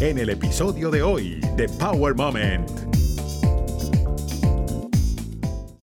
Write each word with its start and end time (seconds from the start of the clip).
en 0.00 0.16
el 0.16 0.30
episodio 0.30 0.90
de 0.90 1.02
hoy 1.02 1.40
de 1.56 1.68
Power 1.78 2.14
Moment. 2.14 2.66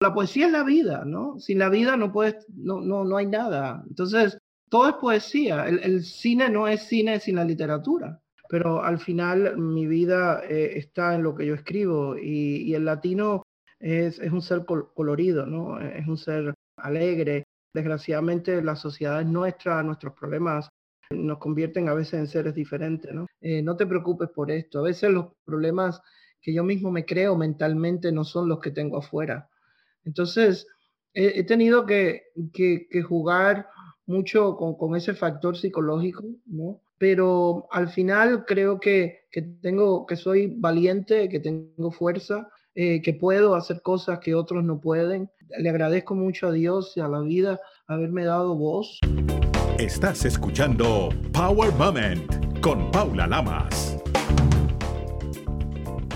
La 0.00 0.14
poesía 0.14 0.46
es 0.46 0.52
la 0.52 0.62
vida, 0.64 1.04
¿no? 1.04 1.38
Sin 1.38 1.58
la 1.58 1.68
vida 1.68 1.98
no 1.98 2.12
puedes, 2.12 2.46
no, 2.48 2.80
no, 2.80 3.04
no 3.04 3.18
hay 3.18 3.26
nada. 3.26 3.84
Entonces, 3.86 4.38
todo 4.70 4.88
es 4.88 4.94
poesía. 4.94 5.68
El, 5.68 6.02
cine 6.02 6.48
no 6.48 6.66
es 6.66 6.84
cine 6.84 7.20
sin 7.20 7.36
la 7.36 7.44
literatura, 7.44 8.18
pero 8.48 8.82
al 8.82 8.98
final 8.98 9.58
mi 9.58 9.86
vida 9.86 10.42
eh, 10.48 10.78
está 10.78 11.14
en 11.14 11.22
lo 11.22 11.34
que 11.34 11.44
yo 11.44 11.54
escribo 11.54 12.16
y, 12.16 12.72
el 12.72 12.86
latino 12.86 13.42
es, 13.78 14.18
es 14.18 14.32
un 14.32 14.40
ser 14.40 14.64
colorido, 14.64 15.44
¿no? 15.44 15.78
Es 15.78 16.06
un 16.08 16.16
ser 16.16 16.54
alegre. 16.78 17.44
Desgraciadamente 17.74 18.62
la 18.62 18.76
sociedad 18.76 19.20
es 19.20 19.26
nuestra, 19.26 19.82
nuestros 19.82 20.14
problemas 20.14 20.70
nos 21.10 21.38
convierten 21.38 21.88
a 21.88 21.94
veces 21.94 22.14
en 22.14 22.26
seres 22.26 22.54
diferentes, 22.54 23.12
¿no? 23.12 23.26
Eh, 23.40 23.62
no 23.62 23.76
te 23.76 23.86
preocupes 23.86 24.28
por 24.30 24.50
esto. 24.50 24.80
A 24.80 24.82
veces 24.82 25.10
los 25.10 25.26
problemas 25.44 26.00
que 26.40 26.52
yo 26.52 26.64
mismo 26.64 26.90
me 26.90 27.04
creo 27.04 27.36
mentalmente 27.36 28.12
no 28.12 28.24
son 28.24 28.48
los 28.48 28.60
que 28.60 28.70
tengo 28.70 28.98
afuera. 28.98 29.48
Entonces, 30.04 30.66
he, 31.12 31.42
tenido 31.44 31.86
que, 31.86 32.22
jugar 33.08 33.68
mucho 34.06 34.56
con, 34.56 34.96
ese 34.96 35.14
factor 35.14 35.56
psicológico, 35.56 36.24
¿no? 36.46 36.80
Pero 36.98 37.66
al 37.72 37.88
final 37.88 38.44
creo 38.46 38.78
que, 38.78 39.26
que 39.30 39.42
tengo, 39.42 40.06
que 40.06 40.16
soy 40.16 40.54
valiente, 40.56 41.28
que 41.28 41.40
tengo 41.40 41.90
fuerza, 41.90 42.48
eh, 42.74 43.02
que 43.02 43.14
puedo 43.14 43.54
hacer 43.54 43.80
cosas 43.82 44.18
que 44.20 44.34
otros 44.34 44.62
no 44.62 44.80
pueden. 44.80 45.30
Le 45.58 45.68
agradezco 45.70 46.14
mucho 46.14 46.48
a 46.48 46.52
Dios 46.52 46.92
y 46.96 47.00
a 47.00 47.08
la 47.08 47.20
vida 47.20 47.60
haberme 47.86 48.24
dado 48.24 48.54
voz. 48.54 48.98
Estás 49.78 50.24
escuchando 50.24 51.10
Power 51.32 51.70
Moment 51.74 52.60
con 52.62 52.90
Paula 52.90 53.26
Lamas. 53.26 53.98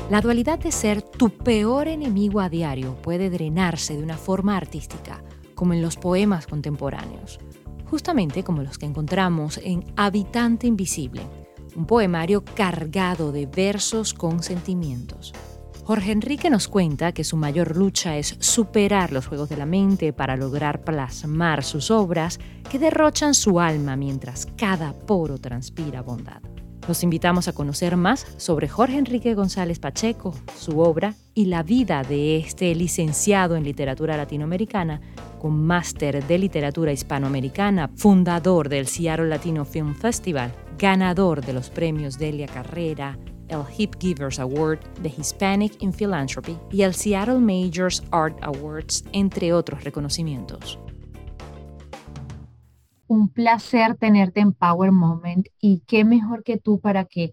La 0.09 0.23
dualidad 0.23 0.59
de 0.59 0.73
ser 0.73 1.03
tu 1.03 1.29
peor 1.29 1.87
enemigo 1.87 2.41
a 2.41 2.49
diario 2.49 2.95
puede 3.03 3.29
drenarse 3.29 3.99
de 3.99 4.03
una 4.03 4.17
forma 4.17 4.57
artística, 4.57 5.23
como 5.55 5.75
en 5.75 5.83
los 5.83 5.97
poemas 5.97 6.47
contemporáneos, 6.47 7.39
justamente 7.85 8.45
como 8.45 8.63
los 8.63 8.79
que 8.79 8.87
encontramos 8.87 9.61
en 9.63 9.85
Habitante 9.95 10.67
Invisible, 10.67 11.21
un 11.77 11.85
poemario 11.85 12.43
cargado 12.43 13.31
de 13.31 13.45
versos 13.45 14.15
con 14.15 14.43
sentimientos. 14.43 15.35
Jorge 15.85 16.13
Enrique 16.13 16.51
nos 16.51 16.69
cuenta 16.69 17.13
que 17.13 17.25
su 17.25 17.37
mayor 17.37 17.77
lucha 17.77 18.17
es 18.17 18.37
superar 18.39 19.13
los 19.13 19.27
juegos 19.27 19.49
de 19.49 19.57
la 19.57 19.67
mente 19.67 20.13
para 20.13 20.37
lograr 20.37 20.83
plasmar 20.83 21.65
sus 21.65 21.91
obras 21.91 22.39
que 22.71 22.79
derrochan 22.79 23.35
su 23.35 23.61
alma 23.61 23.97
mientras 23.97 24.47
cada 24.57 24.93
poro 24.93 25.39
transpira 25.39 26.03
bondad. 26.03 26.43
Los 26.87 27.03
invitamos 27.03 27.47
a 27.47 27.53
conocer 27.53 27.97
más 27.97 28.27
sobre 28.37 28.69
Jorge 28.69 28.99
Enrique 28.99 29.35
González 29.35 29.79
Pacheco, 29.79 30.35
su 30.57 30.81
obra 30.81 31.15
y 31.35 31.47
la 31.47 31.63
vida 31.63 32.03
de 32.03 32.39
este 32.39 32.75
licenciado 32.75 33.57
en 33.57 33.65
literatura 33.65 34.17
latinoamericana 34.17 35.01
con 35.41 35.65
máster 35.65 36.27
de 36.27 36.39
literatura 36.39 36.93
hispanoamericana, 36.93 37.91
fundador 37.97 38.69
del 38.69 38.87
Seattle 38.87 39.29
Latino 39.29 39.65
Film 39.65 39.95
Festival, 39.95 40.53
ganador 40.79 41.45
de 41.45 41.53
los 41.53 41.71
premios 41.71 42.19
Delia 42.19 42.47
Carrera, 42.47 43.19
el 43.51 43.63
Hip 43.77 43.97
Givers 44.01 44.39
Award 44.39 44.79
de 45.03 45.09
Hispanic 45.09 45.83
in 45.83 45.93
Philanthropy 45.93 46.57
y 46.71 46.83
el 46.83 46.95
Seattle 46.95 47.39
Majors 47.39 48.03
Art 48.11 48.39
Awards, 48.43 49.05
entre 49.13 49.53
otros 49.53 49.85
reconocimientos. 49.85 50.79
Un 53.07 53.29
placer 53.29 53.97
tenerte 53.97 54.41
en 54.41 54.53
Power 54.53 54.93
Moment 54.93 55.49
y 55.61 55.83
qué 55.87 56.05
mejor 56.05 56.45
que 56.45 56.59
tú 56.59 56.81
para 56.81 57.05
que 57.05 57.33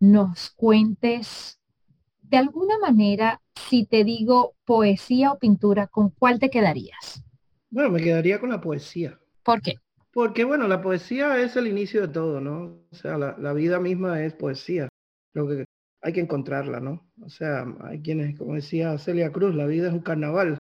nos 0.00 0.50
cuentes 0.50 1.60
de 2.22 2.38
alguna 2.38 2.78
manera, 2.78 3.40
si 3.68 3.86
te 3.86 4.04
digo 4.04 4.54
poesía 4.64 5.32
o 5.32 5.38
pintura, 5.38 5.86
¿con 5.86 6.10
cuál 6.10 6.38
te 6.38 6.50
quedarías? 6.50 7.22
Bueno, 7.70 7.90
me 7.90 8.02
quedaría 8.02 8.40
con 8.40 8.48
la 8.48 8.60
poesía. 8.60 9.18
¿Por 9.44 9.60
qué? 9.60 9.74
Porque, 10.12 10.44
bueno, 10.44 10.66
la 10.66 10.80
poesía 10.80 11.38
es 11.40 11.56
el 11.56 11.66
inicio 11.66 12.00
de 12.00 12.08
todo, 12.08 12.40
¿no? 12.40 12.78
O 12.90 12.94
sea, 12.94 13.16
la, 13.18 13.36
la 13.38 13.52
vida 13.52 13.80
misma 13.80 14.22
es 14.22 14.32
poesía 14.34 14.88
lo 15.34 15.48
que 15.48 15.64
hay 16.02 16.12
que 16.12 16.20
encontrarla, 16.20 16.80
¿no? 16.80 17.08
O 17.22 17.30
sea, 17.30 17.64
hay 17.82 18.02
quienes, 18.02 18.36
como 18.36 18.54
decía 18.54 18.98
Celia 18.98 19.30
Cruz, 19.30 19.54
la 19.54 19.66
vida 19.66 19.88
es 19.88 19.92
un 19.92 20.00
carnaval 20.00 20.58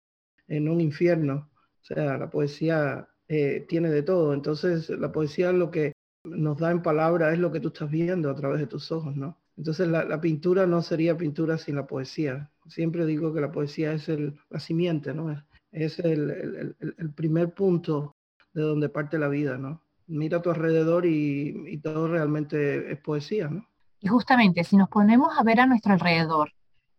en 0.46 0.68
un 0.68 0.80
infierno. 0.80 1.50
O 1.82 1.84
sea, 1.84 2.16
la 2.16 2.30
poesía 2.30 3.08
eh, 3.28 3.66
tiene 3.68 3.90
de 3.90 4.02
todo. 4.02 4.32
Entonces, 4.32 4.88
la 4.90 5.12
poesía 5.12 5.52
lo 5.52 5.70
que 5.70 5.92
nos 6.24 6.58
da 6.58 6.70
en 6.70 6.82
palabra 6.82 7.32
es 7.32 7.38
lo 7.38 7.52
que 7.52 7.60
tú 7.60 7.68
estás 7.68 7.90
viendo 7.90 8.30
a 8.30 8.34
través 8.34 8.60
de 8.60 8.66
tus 8.66 8.90
ojos, 8.92 9.16
¿no? 9.16 9.38
Entonces, 9.56 9.88
la, 9.88 10.20
pintura 10.20 10.66
no 10.66 10.82
sería 10.82 11.16
pintura 11.16 11.58
sin 11.58 11.76
la 11.76 11.86
poesía. 11.86 12.50
Siempre 12.68 13.06
digo 13.06 13.32
que 13.34 13.40
la 13.40 13.52
poesía 13.52 13.92
es 13.92 14.08
el, 14.08 14.38
la 14.50 14.58
simiente, 14.60 15.14
¿no? 15.14 15.44
Es 15.70 15.98
el, 16.00 16.74
primer 17.14 17.54
punto 17.54 18.16
de 18.52 18.62
donde 18.62 18.88
parte 18.88 19.18
la 19.18 19.28
vida, 19.28 19.58
¿no? 19.58 19.82
Mira 20.06 20.38
a 20.38 20.42
tu 20.42 20.50
alrededor 20.50 21.06
y, 21.06 21.54
y 21.66 21.78
todo 21.78 22.08
realmente 22.08 22.92
es 22.92 22.98
poesía, 23.00 23.48
¿no? 23.48 23.66
Y 24.04 24.08
justamente, 24.08 24.64
si 24.64 24.76
nos 24.76 24.90
ponemos 24.90 25.32
a 25.38 25.42
ver 25.42 25.60
a 25.60 25.66
nuestro 25.66 25.94
alrededor, 25.94 26.52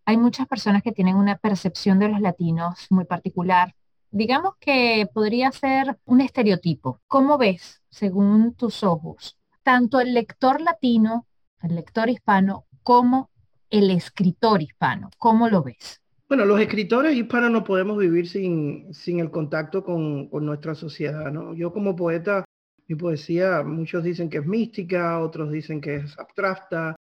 hay 0.06 0.18
muchas 0.18 0.48
personas 0.48 0.82
que 0.82 0.92
tienen 0.92 1.16
una 1.16 1.38
percepción 1.38 2.00
de 2.00 2.10
los 2.10 2.20
latinos 2.20 2.88
muy 2.90 3.06
particular. 3.06 3.76
Digamos 4.10 4.56
que 4.60 5.08
podría 5.14 5.52
ser 5.52 6.00
un 6.06 6.22
estereotipo. 6.22 7.02
¿Cómo 7.06 7.38
ves, 7.38 7.84
según 7.92 8.56
tus 8.56 8.84
ojos, 8.84 9.38
tanto 9.62 10.00
el 10.00 10.16
lector 10.16 10.62
latino, 10.62 11.28
el 11.62 11.76
lector 11.76 12.10
hispano, 12.10 12.66
como 12.82 13.30
el 13.70 13.92
escritor 13.92 14.64
hispano? 14.64 15.12
¿Cómo 15.20 15.48
lo 15.48 15.62
ves? 15.62 16.02
Bueno, 16.28 16.44
los 16.46 16.60
escritores 16.60 17.16
hispanos 17.16 17.52
no 17.52 17.64
podemos 17.64 18.00
vivir 18.00 18.28
sin, 18.28 18.92
sin 18.96 19.20
el 19.20 19.30
contacto 19.30 19.84
con, 19.84 20.28
con, 20.30 20.44
nuestra 20.44 20.74
sociedad, 20.74 21.32
¿no? 21.32 21.54
Yo 21.54 21.72
como 21.72 21.96
poeta 21.96 22.44
mi 22.88 22.96
poesía, 22.96 23.64
muchos 23.64 24.04
dicen 24.04 24.30
que 24.30 24.38
es 24.38 24.46
mística, 24.46 25.20
otros 25.20 25.52
dicen 25.52 25.82
que 25.82 25.96
es 25.98 26.18
abstracta, 26.20 26.95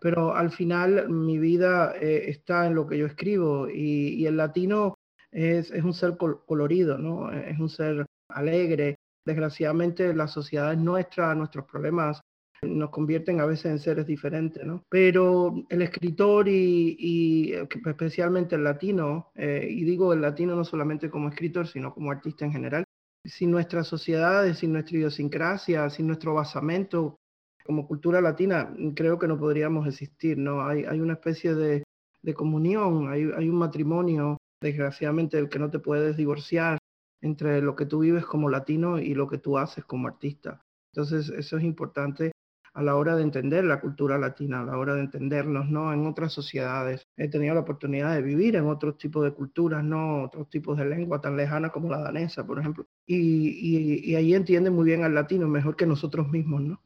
pero 0.00 0.34
al 0.34 0.50
final 0.50 1.08
mi 1.10 1.38
vida 1.38 1.94
eh, 2.00 2.30
está 2.30 2.66
en 2.66 2.74
lo 2.74 2.86
que 2.86 2.98
yo 2.98 3.06
escribo 3.06 3.68
y, 3.68 4.24
el 4.26 4.36
latino 4.36 4.94
es, 5.30 5.70
un 5.70 5.92
ser 5.92 6.16
colorido, 6.16 6.98
¿no? 6.98 7.30
Es 7.30 7.58
un 7.58 7.68
ser 7.68 8.06
alegre. 8.28 8.96
Desgraciadamente 9.24 10.14
la 10.14 10.26
sociedad 10.26 10.72
es 10.72 10.78
nuestra, 10.78 11.34
nuestros 11.34 11.66
problemas 11.66 12.20
nos 12.62 12.90
convierten 12.90 13.40
a 13.40 13.46
veces 13.46 13.66
en 13.66 13.78
seres 13.78 14.06
diferentes, 14.06 14.64
¿no? 14.64 14.82
Pero 14.88 15.64
el 15.68 15.82
escritor 15.82 16.48
y, 16.48 17.54
especialmente 17.86 18.54
el 18.54 18.64
latino, 18.64 19.30
eh, 19.34 19.66
y 19.68 19.84
digo 19.84 20.12
el 20.12 20.20
latino 20.20 20.54
no 20.54 20.64
solamente 20.64 21.10
como 21.10 21.28
escritor, 21.28 21.66
sino 21.66 21.94
como 21.94 22.10
artista 22.10 22.44
en 22.44 22.52
general, 22.52 22.84
sin 23.24 23.50
nuestras 23.50 23.86
sociedades, 23.86 24.58
sin 24.58 24.72
nuestra 24.72 24.96
idiosincrasia, 24.96 25.88
sin 25.90 26.06
nuestro 26.06 26.34
basamento 26.34 27.18
como 27.64 27.86
cultura 27.86 28.20
latina, 28.20 28.74
creo 28.94 29.18
que 29.18 29.28
no 29.28 29.38
podríamos 29.38 29.86
existir, 29.86 30.38
¿no? 30.38 30.66
Hay, 30.66 30.84
hay 30.84 31.00
una 31.00 31.14
especie 31.14 31.54
de, 31.54 31.84
de 32.22 32.34
comunión, 32.34 33.08
hay, 33.08 33.30
hay, 33.36 33.48
un 33.48 33.56
matrimonio, 33.56 34.36
desgraciadamente, 34.62 35.36
del 35.36 35.48
que 35.48 35.58
no 35.58 35.70
te 35.70 35.78
puedes 35.78 36.16
divorciar 36.16 36.78
entre 37.22 37.60
lo 37.60 37.76
que 37.76 37.86
tú 37.86 38.00
vives 38.00 38.24
como 38.24 38.48
latino 38.48 38.98
y 38.98 39.14
lo 39.14 39.28
que 39.28 39.38
tú 39.38 39.58
haces 39.58 39.84
como 39.84 40.08
artista. 40.08 40.62
Entonces, 40.92 41.28
eso 41.30 41.58
es 41.58 41.64
importante 41.64 42.32
a 42.72 42.82
la 42.82 42.96
hora 42.96 43.16
de 43.16 43.22
entender 43.22 43.64
la 43.64 43.80
cultura 43.80 44.18
latina, 44.18 44.60
a 44.60 44.64
la 44.64 44.78
hora 44.78 44.94
de 44.94 45.00
entendernos, 45.00 45.68
¿no? 45.68 45.92
En 45.92 46.06
otras 46.06 46.32
sociedades. 46.32 47.02
He 47.16 47.28
tenido 47.28 47.54
la 47.54 47.60
oportunidad 47.60 48.14
de 48.14 48.22
vivir 48.22 48.56
en 48.56 48.66
otros 48.66 48.96
tipos 48.96 49.24
de 49.24 49.32
culturas, 49.32 49.82
¿no? 49.84 50.24
Otros 50.24 50.48
tipos 50.48 50.78
de 50.78 50.84
lengua 50.84 51.20
tan 51.20 51.36
lejanas 51.36 51.72
como 51.72 51.90
la 51.90 51.98
danesa, 51.98 52.46
por 52.46 52.58
ejemplo. 52.58 52.86
Y, 53.06 54.10
y, 54.10 54.14
ahí 54.14 54.34
entienden 54.34 54.74
muy 54.74 54.84
bien 54.84 55.02
al 55.02 55.14
latino, 55.14 55.48
mejor 55.48 55.76
que 55.76 55.86
nosotros 55.86 56.28
mismos, 56.28 56.62
¿no? 56.62 56.82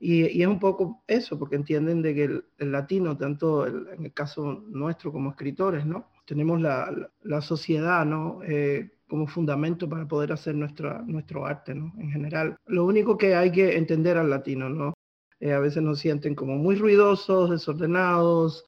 Y, 0.00 0.40
es 0.42 0.46
un 0.46 0.60
poco 0.60 1.02
eso, 1.06 1.38
porque 1.38 1.56
entienden 1.56 2.02
de 2.02 2.14
que 2.14 2.24
el, 2.24 2.72
latino, 2.72 3.16
tanto 3.16 3.66
en 3.66 4.04
el 4.04 4.12
caso 4.12 4.62
nuestro 4.68 5.12
como 5.12 5.30
escritores, 5.30 5.84
¿no? 5.86 6.08
Tenemos 6.24 6.60
la, 6.60 7.10
la, 7.22 7.40
sociedad, 7.40 8.06
¿no? 8.06 8.40
Eh, 8.44 8.90
como 9.08 9.26
fundamento 9.26 9.88
para 9.88 10.06
poder 10.06 10.32
hacer 10.32 10.54
nuestra, 10.54 11.02
nuestro 11.02 11.46
arte, 11.46 11.74
¿no? 11.74 11.92
En 11.98 12.10
general. 12.10 12.56
Lo 12.66 12.84
único 12.84 13.16
que 13.18 13.34
hay 13.34 13.50
que 13.50 13.76
entender 13.76 14.18
al 14.18 14.30
latino, 14.30 14.68
¿no? 14.68 14.94
Eh, 15.40 15.52
a 15.52 15.58
veces 15.58 15.82
nos 15.82 15.98
sienten 15.98 16.34
como 16.34 16.56
muy 16.56 16.76
ruidosos, 16.76 17.50
desordenados. 17.50 18.66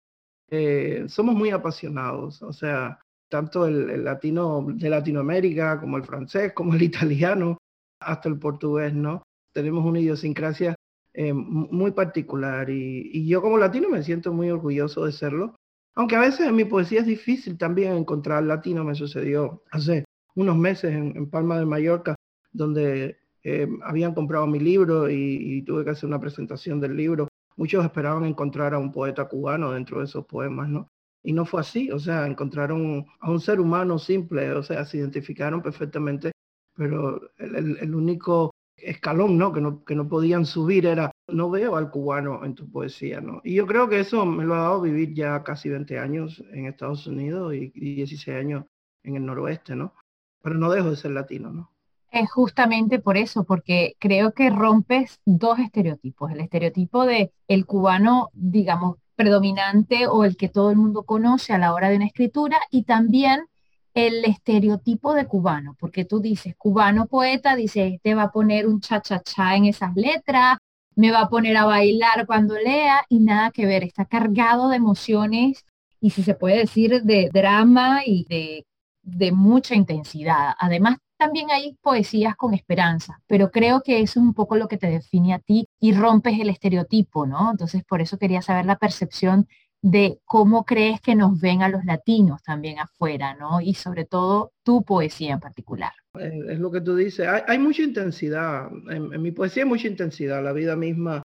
Eh, 0.51 1.05
somos 1.09 1.35
muy 1.35 1.51
apasionados, 1.51 2.43
o 2.43 2.53
sea, 2.53 2.99
tanto 3.29 3.67
el, 3.67 4.05
latino 4.05 4.67
de 4.69 4.91
Latinoamérica 4.91 5.79
como 5.79 5.97
el 5.97 6.05
francés, 6.05 6.53
como 6.55 6.75
el 6.75 6.83
italiano, 6.83 7.59
hasta 8.01 8.29
el 8.29 8.39
portugués, 8.39 8.95
¿no? 8.95 9.23
Tenemos 9.53 9.85
una 9.85 10.01
idiosincrasia 10.01 10.75
eh, 11.15 11.33
muy 11.33 11.93
particular 11.93 12.71
y, 12.71 13.27
yo 13.27 13.43
como 13.43 13.59
latino 13.59 13.89
me 13.89 14.03
siento 14.03 14.33
muy 14.33 14.51
orgulloso 14.51 15.05
de 15.05 15.13
serlo. 15.13 15.57
Aunque 15.95 16.17
a 16.17 16.21
veces 16.21 16.47
en 16.47 16.57
mi 16.57 16.65
poesía 16.65 17.01
es 17.01 17.07
difícil 17.07 17.59
también 17.59 17.95
encontrar 17.97 18.45
latino, 18.45 18.85
me 18.85 18.95
sucedió 18.95 19.63
hace 19.73 20.05
unos 20.35 20.57
meses 20.57 20.93
en, 20.93 21.17
en 21.17 21.29
Palma 21.29 21.59
de 21.59 21.67
Mallorca, 21.67 22.15
donde 22.53 23.19
eh, 23.43 23.69
habían 23.83 24.15
comprado 24.15 24.47
mi 24.47 24.59
libro 24.61 25.09
y, 25.11 25.63
tuve 25.63 25.85
que 25.85 25.91
hacer 25.91 26.09
una 26.09 26.21
presentación 26.21 26.81
del 26.81 26.97
libro 26.97 27.29
muchos 27.57 27.85
esperaban 27.85 28.25
encontrar 28.25 28.73
a 28.73 28.79
un 28.79 28.91
poeta 28.93 29.29
cubano 29.29 29.73
dentro 29.73 29.99
de 29.99 30.07
esos 30.07 30.25
poemas, 30.25 30.69
¿no? 30.69 30.89
Y 31.23 31.35
no 31.35 31.45
fue 31.45 31.61
así, 31.61 31.91
o 31.91 31.99
sea, 31.99 32.27
encontraron 32.27 33.05
a 33.21 33.31
un 33.31 33.41
ser 33.41 33.61
humano 33.61 33.99
simple, 33.99 34.53
o 34.53 34.63
sea, 34.63 34.87
se 34.87 34.97
identificaron 34.97 35.61
perfectamente, 35.61 36.33
pero 36.75 37.21
el, 37.37 37.95
único 37.95 38.51
escalón, 38.83 39.39
¿no? 39.39 39.53
Que, 39.53 39.61
¿no? 39.61 39.85
que 39.85 39.95
no 39.95 40.09
podían 40.09 40.47
subir 40.47 40.87
era, 40.87 41.11
no 41.29 41.51
veo 41.51 41.77
al 41.77 41.91
cubano 41.91 42.45
en 42.45 42.55
tu 42.55 42.71
poesía, 42.71 43.21
¿no? 43.21 43.41
Y 43.45 43.55
yo 43.55 43.67
creo 43.67 43.89
que 43.89 44.01
eso 44.01 44.25
me 44.27 44.45
lo 44.45 44.55
ha 44.55 44.61
dado 44.61 44.81
vivir 44.81 45.15
ya 45.15 45.43
casi 45.43 45.69
20 45.69 45.99
años 45.99 46.43
en 46.53 46.67
Estados 46.67 47.07
Unidos 47.07 47.55
y, 47.55 47.73
y 47.75 47.95
16 47.97 48.37
años 48.37 48.65
en 49.03 49.17
el 49.17 49.27
noroeste, 49.27 49.75
¿no? 49.75 49.95
Pero 50.43 50.57
no 50.57 50.71
dejo 50.71 50.91
de 50.91 50.97
ser 50.97 51.13
latino, 51.13 51.51
¿no? 51.51 51.71
Es 52.11 52.31
justamente 52.31 52.99
por 52.99 53.17
eso, 53.17 53.45
porque 53.45 53.95
creo 54.01 54.33
que 54.33 54.51
rompes 54.51 55.21
dos 55.25 55.61
estereotipos. 55.61 56.33
El 56.33 56.41
estereotipo 56.41 57.07
de 57.07 57.33
el 57.47 57.67
cubano, 57.67 58.31
digamos, 58.33 58.97
predominante 59.15 60.07
o 60.07 60.25
el 60.25 60.37
que 60.37 60.49
todo 60.49 60.71
el 60.71 60.77
mundo 60.77 61.05
conoce 61.05 61.53
a 61.53 61.59
la 61.59 61.73
hora 61.73 61.89
de 61.89 61.97
una 61.97 62.07
escritura 62.07 62.59
y 62.71 62.85
también 62.85 63.45
el 63.95 64.25
estereotipo 64.25 65.15
de 65.15 65.27
cubano, 65.27 65.77
porque 65.79 66.05
tú 66.05 66.21
dices, 66.21 66.55
cubano 66.57 67.07
poeta, 67.07 67.57
dice, 67.57 67.87
este 67.89 68.15
va 68.15 68.25
a 68.25 68.31
poner 68.33 68.67
un 68.67 68.81
cha-cha-cha 68.81 69.57
en 69.57 69.67
esas 69.67 69.95
letras, 69.97 70.59
me 70.95 71.11
va 71.11 71.23
a 71.23 71.29
poner 71.29 71.57
a 71.57 71.65
bailar 71.65 72.27
cuando 72.27 72.57
lea 72.59 73.05
y 73.09 73.21
nada 73.21 73.51
que 73.51 73.67
ver, 73.67 73.85
está 73.85 74.05
cargado 74.05 74.69
de 74.69 74.77
emociones 74.77 75.65
y 76.01 76.11
si 76.11 76.23
se 76.23 76.35
puede 76.35 76.59
decir 76.59 77.03
de 77.03 77.31
drama 77.33 78.03
y 78.05 78.25
de, 78.29 78.67
de 79.03 79.33
mucha 79.33 79.75
intensidad. 79.75 80.55
Además, 80.59 80.99
también 81.17 81.51
hay 81.51 81.77
poesías 81.83 82.35
con 82.37 82.55
esperanza, 82.55 83.21
pero 83.27 83.51
creo 83.51 83.83
que 83.83 84.01
es 84.01 84.17
un 84.17 84.33
poco 84.33 84.57
lo 84.57 84.69
que 84.69 84.79
te 84.79 84.89
define 84.89 85.35
a 85.35 85.39
ti 85.39 85.67
y 85.79 85.93
rompes 85.93 86.41
el 86.41 86.49
estereotipo, 86.49 87.27
¿no? 87.27 87.51
Entonces, 87.51 87.85
por 87.85 88.01
eso 88.01 88.19
quería 88.19 88.41
saber 88.41 88.65
la 88.65 88.79
percepción 88.79 89.47
de 89.83 90.21
cómo 90.25 90.65
crees 90.65 91.01
que 91.01 91.15
nos 91.15 91.41
ven 91.41 91.63
a 91.63 91.69
los 91.69 91.85
latinos 91.85 92.43
también 92.43 92.79
afuera, 92.79 93.35
¿no? 93.35 93.61
Y 93.61 93.75
sobre 93.75 94.05
todo 94.05 94.53
tu 94.63 94.85
poesía 94.85 95.35
en 95.35 95.41
particular. 95.41 95.93
Eh, 96.19 96.41
es 96.51 96.59
lo 96.59 96.71
que 96.71 96.81
tú 96.81 96.95
dices, 96.95 97.27
hay, 97.47 97.59
mucha 97.59 97.83
intensidad, 97.83 98.71
en, 98.91 99.23
mi 99.23 99.31
poesía 99.31 99.63
hay 99.63 99.69
mucha 99.69 99.89
intensidad, 99.89 100.43
la 100.43 100.53
vida 100.53 100.77
misma 100.77 101.23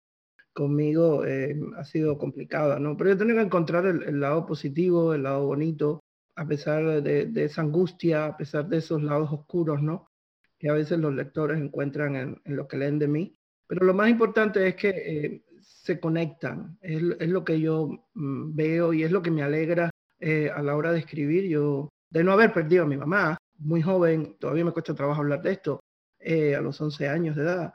conmigo 0.53 1.25
eh, 1.25 1.59
ha 1.77 1.83
sido 1.83 2.17
complicada, 2.17 2.79
¿no? 2.79 2.95
Pero 2.95 3.09
yo 3.09 3.17
tengo 3.17 3.35
que 3.35 3.41
encontrar 3.41 3.85
el 3.85 4.19
lado 4.19 4.45
positivo, 4.45 5.13
el 5.13 5.23
lado 5.23 5.45
bonito, 5.45 5.99
a 6.35 6.45
pesar 6.45 7.01
de, 7.01 7.31
esa 7.35 7.61
angustia, 7.61 8.25
a 8.25 8.37
pesar 8.37 8.67
de 8.67 8.77
esos 8.77 9.01
lados 9.01 9.31
oscuros, 9.31 9.81
¿no? 9.81 10.11
Que 10.59 10.69
a 10.69 10.73
veces 10.73 10.99
los 10.99 11.13
lectores 11.13 11.59
encuentran 11.59 12.15
en, 12.15 12.41
lo 12.45 12.67
que 12.67 12.77
leen 12.77 12.99
de 12.99 13.07
mí. 13.07 13.37
Pero 13.67 13.85
lo 13.85 13.93
más 13.93 14.09
importante 14.09 14.67
es 14.67 14.75
que 14.75 14.89
eh, 14.89 15.44
se 15.85 15.99
conectan, 15.99 16.77
es, 16.81 17.01
lo 17.01 17.43
que 17.45 17.59
yo 17.59 17.89
mm, 18.13 18.55
veo 18.55 18.93
y 18.93 19.03
es 19.03 19.11
lo 19.11 19.21
que 19.21 19.31
me 19.31 19.43
alegra 19.43 19.89
eh, 20.19 20.49
a 20.53 20.61
la 20.61 20.75
hora 20.75 20.91
de 20.91 20.99
escribir. 20.99 21.47
Yo, 21.47 21.89
de 22.09 22.23
no 22.23 22.31
haber 22.31 22.53
perdido 22.53 22.83
a 22.83 22.87
mi 22.87 22.97
mamá, 22.97 23.37
muy 23.59 23.81
joven, 23.81 24.35
todavía 24.39 24.65
me 24.65 24.71
cuesta 24.71 24.95
trabajo 24.95 25.21
hablar 25.21 25.41
de 25.41 25.51
esto, 25.51 25.79
eh, 26.19 26.55
a 26.55 26.61
los 26.61 26.79
11 26.81 27.07
años 27.07 27.35
de 27.35 27.43
edad, 27.43 27.73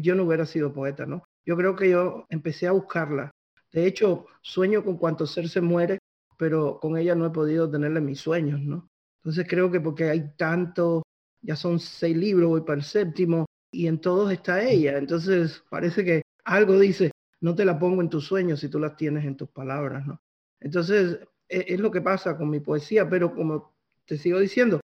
yo 0.00 0.14
no 0.14 0.24
hubiera 0.24 0.44
sido 0.44 0.72
poeta, 0.72 1.06
¿no? 1.06 1.22
Yo 1.46 1.56
creo 1.56 1.76
que 1.76 1.90
yo 1.90 2.26
empecé 2.30 2.66
a 2.66 2.72
buscarla. 2.72 3.30
De 3.72 3.86
hecho, 3.86 4.26
sueño 4.40 4.84
con 4.84 4.96
cuanto 4.96 5.26
ser 5.26 5.48
se 5.48 5.60
muere 5.60 5.98
pero 6.38 6.78
con 6.80 6.96
ella 6.96 7.14
no 7.14 7.26
he 7.26 7.30
podido 7.30 7.70
tenerle 7.70 8.00
mis 8.00 8.20
sueños, 8.20 8.60
¿no? 8.60 8.88
Entonces 9.18 9.46
creo 9.46 9.70
que 9.70 9.80
porque 9.80 10.04
hay 10.08 10.34
tanto, 10.36 11.02
ya 11.42 11.56
son 11.56 11.80
seis 11.80 12.16
libros, 12.16 12.48
voy 12.48 12.60
para 12.62 12.78
el 12.78 12.84
séptimo, 12.84 13.44
y 13.72 13.88
en 13.88 14.00
todos 14.00 14.32
está 14.32 14.62
ella. 14.62 14.96
Entonces 14.96 15.62
parece 15.68 16.04
que 16.04 16.22
algo 16.44 16.78
dice, 16.78 17.10
no 17.40 17.54
te 17.54 17.64
la 17.64 17.78
pongo 17.78 18.02
en 18.02 18.10
tus 18.10 18.26
sueños 18.26 18.60
si 18.60 18.68
tú 18.68 18.78
las 18.78 18.96
tienes 18.96 19.24
en 19.24 19.36
tus 19.36 19.48
palabras, 19.50 20.06
¿no? 20.06 20.20
Entonces 20.60 21.20
e, 21.48 21.64
es, 21.68 21.80
lo 21.80 21.90
que 21.90 22.00
pasa 22.00 22.36
con 22.36 22.50
mi 22.50 22.60
poesía, 22.60 23.08
pero 23.08 23.34
como 23.34 23.74
te 24.06 24.18
sigo 24.18 24.38
diciendo, 24.38 24.80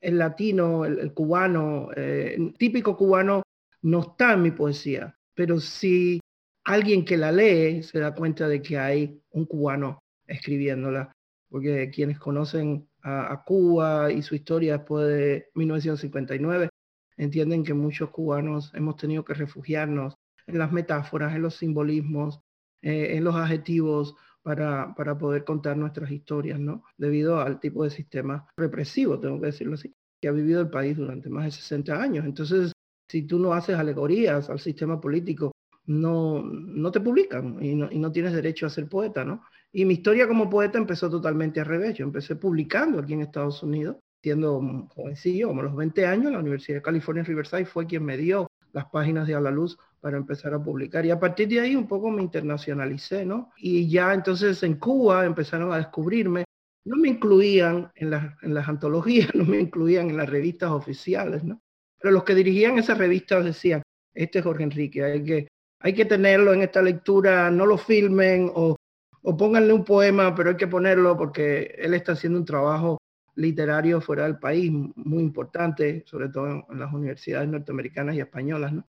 el 0.00 0.18
latino, 0.18 0.84
el, 0.84 1.12
cubano, 1.12 1.90
eh, 1.94 2.34
el 2.36 2.54
típico 2.54 2.96
cubano 2.96 3.42
no 3.82 4.00
está 4.00 4.32
en 4.32 4.42
mi 4.42 4.50
poesía, 4.50 5.16
pero 5.34 5.60
si 5.60 6.20
alguien 6.64 7.04
que 7.04 7.16
la 7.16 7.32
lee 7.32 7.82
se 7.82 8.00
da 8.00 8.14
cuenta 8.14 8.48
de 8.48 8.62
que 8.62 8.78
hay 8.78 9.22
un 9.30 9.46
cubano 9.46 10.00
escribiéndola, 10.26 11.12
porque 11.48 11.90
quienes 11.90 12.18
conocen 12.18 12.88
a, 13.02 13.42
Cuba 13.44 14.12
y 14.12 14.22
su 14.22 14.34
historia 14.34 14.78
después 14.78 15.06
de 15.08 15.50
1959 15.54 16.68
entienden 17.16 17.64
que 17.64 17.74
muchos 17.74 18.10
cubanos 18.10 18.72
hemos 18.74 18.96
tenido 18.96 19.24
que 19.24 19.34
refugiarnos 19.34 20.14
en 20.46 20.58
las 20.58 20.72
metáforas, 20.72 21.34
en 21.34 21.42
los 21.42 21.56
simbolismos, 21.56 22.40
eh, 22.82 23.16
en 23.16 23.24
los 23.24 23.34
adjetivos 23.34 24.16
para, 24.42 24.94
para 24.94 25.16
poder 25.16 25.44
contar 25.44 25.76
nuestras 25.76 26.10
historias, 26.10 26.58
¿no? 26.58 26.84
Debido 26.96 27.40
al 27.40 27.60
tipo 27.60 27.84
de 27.84 27.90
sistema 27.90 28.46
represivo, 28.56 29.20
tengo 29.20 29.40
que 29.40 29.46
decirlo 29.46 29.74
así, 29.74 29.94
que 30.20 30.28
ha 30.28 30.32
vivido 30.32 30.60
el 30.60 30.70
país 30.70 30.96
durante 30.96 31.30
más 31.30 31.44
de 31.44 31.50
60 31.52 32.02
años. 32.02 32.24
Entonces, 32.24 32.72
si 33.08 33.22
tú 33.22 33.38
no 33.38 33.52
haces 33.52 33.76
alegorías 33.76 34.50
al 34.50 34.58
sistema 34.58 35.00
político, 35.00 35.52
no, 35.86 36.42
no 36.42 36.90
te 36.90 37.00
publican 37.00 37.62
y 37.62 37.74
no, 37.74 37.90
y 37.90 37.98
no 37.98 38.12
tienes 38.12 38.32
derecho 38.32 38.66
a 38.66 38.70
ser 38.70 38.88
poeta, 38.88 39.24
¿no? 39.24 39.42
Y 39.72 39.84
mi 39.84 39.94
historia 39.94 40.28
como 40.28 40.50
poeta 40.50 40.78
empezó 40.78 41.08
totalmente 41.08 41.60
al 41.60 41.66
revés. 41.66 41.94
Yo 41.96 42.04
empecé 42.04 42.36
publicando 42.36 43.00
aquí 43.00 43.14
en 43.14 43.22
Estados 43.22 43.62
Unidos, 43.62 43.96
siendo 44.22 44.60
jovencillo, 44.90 45.48
como 45.48 45.62
los 45.62 45.74
20 45.74 46.06
años, 46.06 46.32
la 46.32 46.38
Universidad 46.38 46.78
de 46.78 46.82
California 46.82 47.20
en 47.20 47.26
Riverside 47.26 47.66
fue 47.66 47.86
quien 47.86 48.04
me 48.04 48.16
dio 48.16 48.48
las 48.72 48.86
páginas 48.86 49.26
de 49.26 49.34
A 49.34 49.40
la 49.40 49.50
Luz 49.50 49.78
para 50.02 50.18
empezar 50.18 50.52
a 50.52 50.62
publicar. 50.62 51.06
Y 51.06 51.10
a 51.10 51.18
partir 51.18 51.48
de 51.48 51.60
ahí 51.60 51.74
un 51.74 51.88
poco 51.88 52.10
me 52.10 52.20
internacionalicé, 52.20 53.24
¿no? 53.24 53.52
Y 53.56 53.88
ya 53.88 54.12
entonces 54.12 54.62
en 54.62 54.74
Cuba 54.74 55.24
empezaron 55.24 55.72
a 55.72 55.78
descubrirme. 55.78 56.44
No 56.84 56.96
me 56.96 57.08
incluían 57.08 57.90
en 57.94 58.10
las, 58.10 58.34
en 58.42 58.52
las 58.52 58.68
antologías, 58.68 59.28
no 59.34 59.44
me 59.44 59.60
incluían 59.60 60.10
en 60.10 60.18
las 60.18 60.28
revistas 60.28 60.70
oficiales, 60.70 61.42
¿no? 61.44 61.62
Pero 61.98 62.12
los 62.12 62.24
que 62.24 62.34
dirigían 62.34 62.78
esas 62.78 62.98
revistas 62.98 63.44
decían, 63.44 63.82
este 64.12 64.40
es 64.40 64.44
Jorge 64.44 64.64
Enrique, 64.64 65.04
hay 65.04 65.24
que, 65.24 65.48
hay 65.78 65.94
que 65.94 66.04
tenerlo 66.04 66.52
en 66.52 66.62
esta 66.62 66.82
lectura, 66.82 67.50
no 67.50 67.64
lo 67.64 67.78
filmen 67.78 68.50
o 68.52 68.76
o 69.22 69.36
pónganle 69.36 69.72
un 69.72 69.84
poema, 69.84 70.34
pero 70.34 70.50
hay 70.50 70.56
que 70.56 70.66
ponerlo 70.66 71.16
porque 71.16 71.74
él 71.78 71.94
está 71.94 72.12
haciendo 72.12 72.38
un 72.38 72.44
trabajo 72.44 72.98
literario 73.34 74.00
fuera 74.00 74.24
del 74.24 74.38
país 74.38 74.70
muy 74.70 75.22
importante, 75.22 76.04
sobre 76.06 76.28
todo 76.28 76.48
en, 76.48 76.78
las 76.78 76.92
universidades 76.92 77.48
norteamericanas 77.48 78.16
y 78.16 78.20
españolas, 78.20 78.72
¿no? 78.72 78.86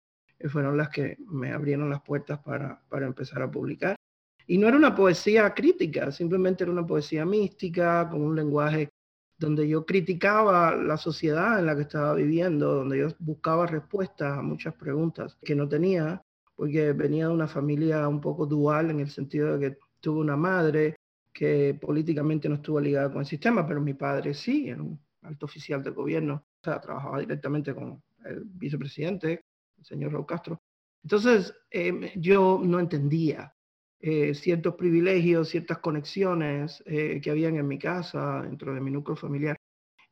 Fueron 0.50 0.78
las 0.78 0.90
que 0.90 1.18
me 1.20 1.52
abrieron 1.52 1.90
las 1.90 2.02
puertas 2.02 2.40
para, 2.40 2.82
para 2.90 3.06
empezar 3.06 3.42
a 3.42 3.52
publicar. 3.52 3.96
Y 4.46 4.58
no 4.58 4.68
era 4.68 4.78
una 4.78 4.96
poesía 4.96 5.54
crítica, 5.54 6.12
simplemente 6.12 6.64
era 6.64 6.72
una 6.72 6.88
poesía 6.88 7.26
mística, 7.26 8.08
con 8.10 8.22
un 8.22 8.36
lenguaje 8.36 8.90
donde 9.38 9.68
yo 9.68 9.86
criticaba 9.86 10.76
la 10.76 10.98
sociedad 10.98 11.60
en 11.60 11.66
la 11.66 11.76
que 11.76 11.84
estaba 11.84 12.14
viviendo, 12.14 12.74
donde 12.74 13.00
yo 13.00 13.08
buscaba 13.20 13.68
respuestas 13.68 14.38
a 14.38 14.42
muchas 14.42 14.74
preguntas 14.74 15.38
que 15.44 15.56
no 15.56 15.68
tenía, 15.68 16.22
porque 16.56 16.94
venía 16.94 17.28
de 17.28 17.34
una 17.34 17.48
familia 17.48 18.08
un 18.08 18.20
poco 18.20 18.46
dual 18.46 18.90
en 18.90 19.00
el 19.02 19.10
sentido 19.10 19.58
de 19.58 19.70
que 19.70 19.78
tuve 20.00 20.22
una 20.22 20.36
madre 20.36 20.96
que 21.32 21.78
políticamente 21.80 22.50
no 22.50 22.56
estuvo 22.56 22.80
ligada 22.80 23.12
con 23.12 23.22
el 23.22 23.28
sistema, 23.28 23.68
pero 23.68 23.80
mi 23.80 23.94
padre 23.94 24.34
sí, 24.34 24.70
era 24.70 24.82
un 24.82 25.00
alto 25.22 25.46
oficial 25.46 25.84
del 25.84 25.94
gobierno, 25.94 26.46
o 26.62 26.64
sea, 26.64 26.82
trabajaba 26.82 27.20
directamente 27.20 27.76
con 27.76 28.02
el 28.26 28.44
vicepresidente, 28.44 29.42
el 29.78 29.86
señor 29.86 30.14
Raúl 30.14 30.26
Castro. 30.26 30.60
Entonces, 31.04 31.54
em, 31.72 32.10
yo 32.16 32.62
no 32.64 32.80
entendía 32.80 33.54
eh, 34.00 34.34
ciertos 34.36 34.76
privilegios, 34.76 35.50
ciertas 35.50 35.80
conexiones 35.80 36.84
eh, 36.86 37.20
que 37.22 37.32
habían 37.32 37.56
en 37.56 37.68
mi 37.68 37.80
casa, 37.80 38.42
dentro 38.44 38.74
de 38.74 38.82
mi 38.82 38.92
núcleo 38.92 39.16
familiar. 39.16 39.58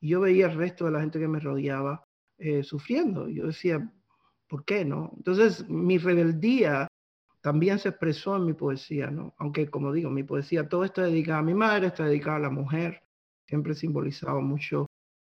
Yo 0.00 0.20
veía 0.20 0.46
el 0.46 0.56
resto 0.56 0.86
de 0.86 0.90
la 0.92 1.00
gente 1.00 1.18
que 1.18 1.28
me 1.28 1.40
rodeaba 1.40 2.04
eh, 2.38 2.62
sufriendo. 2.62 3.28
Yo 3.28 3.46
decía, 3.46 3.90
¿por 4.48 4.64
qué 4.64 4.84
no? 4.84 5.12
Entonces, 5.16 5.68
mi 5.68 5.98
rebeldía 5.98 6.88
también 7.40 7.78
se 7.78 7.90
expresó 7.90 8.36
en 8.36 8.46
mi 8.46 8.54
poesía, 8.54 9.10
¿no? 9.10 9.34
Aunque, 9.38 9.68
como 9.68 9.92
digo, 9.92 10.10
mi 10.10 10.24
poesía 10.24 10.68
todo 10.68 10.84
está 10.84 11.02
dedicada 11.02 11.38
a 11.38 11.42
mi 11.42 11.54
madre, 11.54 11.88
está 11.88 12.06
dedicada 12.06 12.38
a 12.38 12.40
la 12.40 12.50
mujer, 12.50 13.02
siempre 13.46 13.74
simbolizaba 13.74 14.40
mucho 14.40 14.86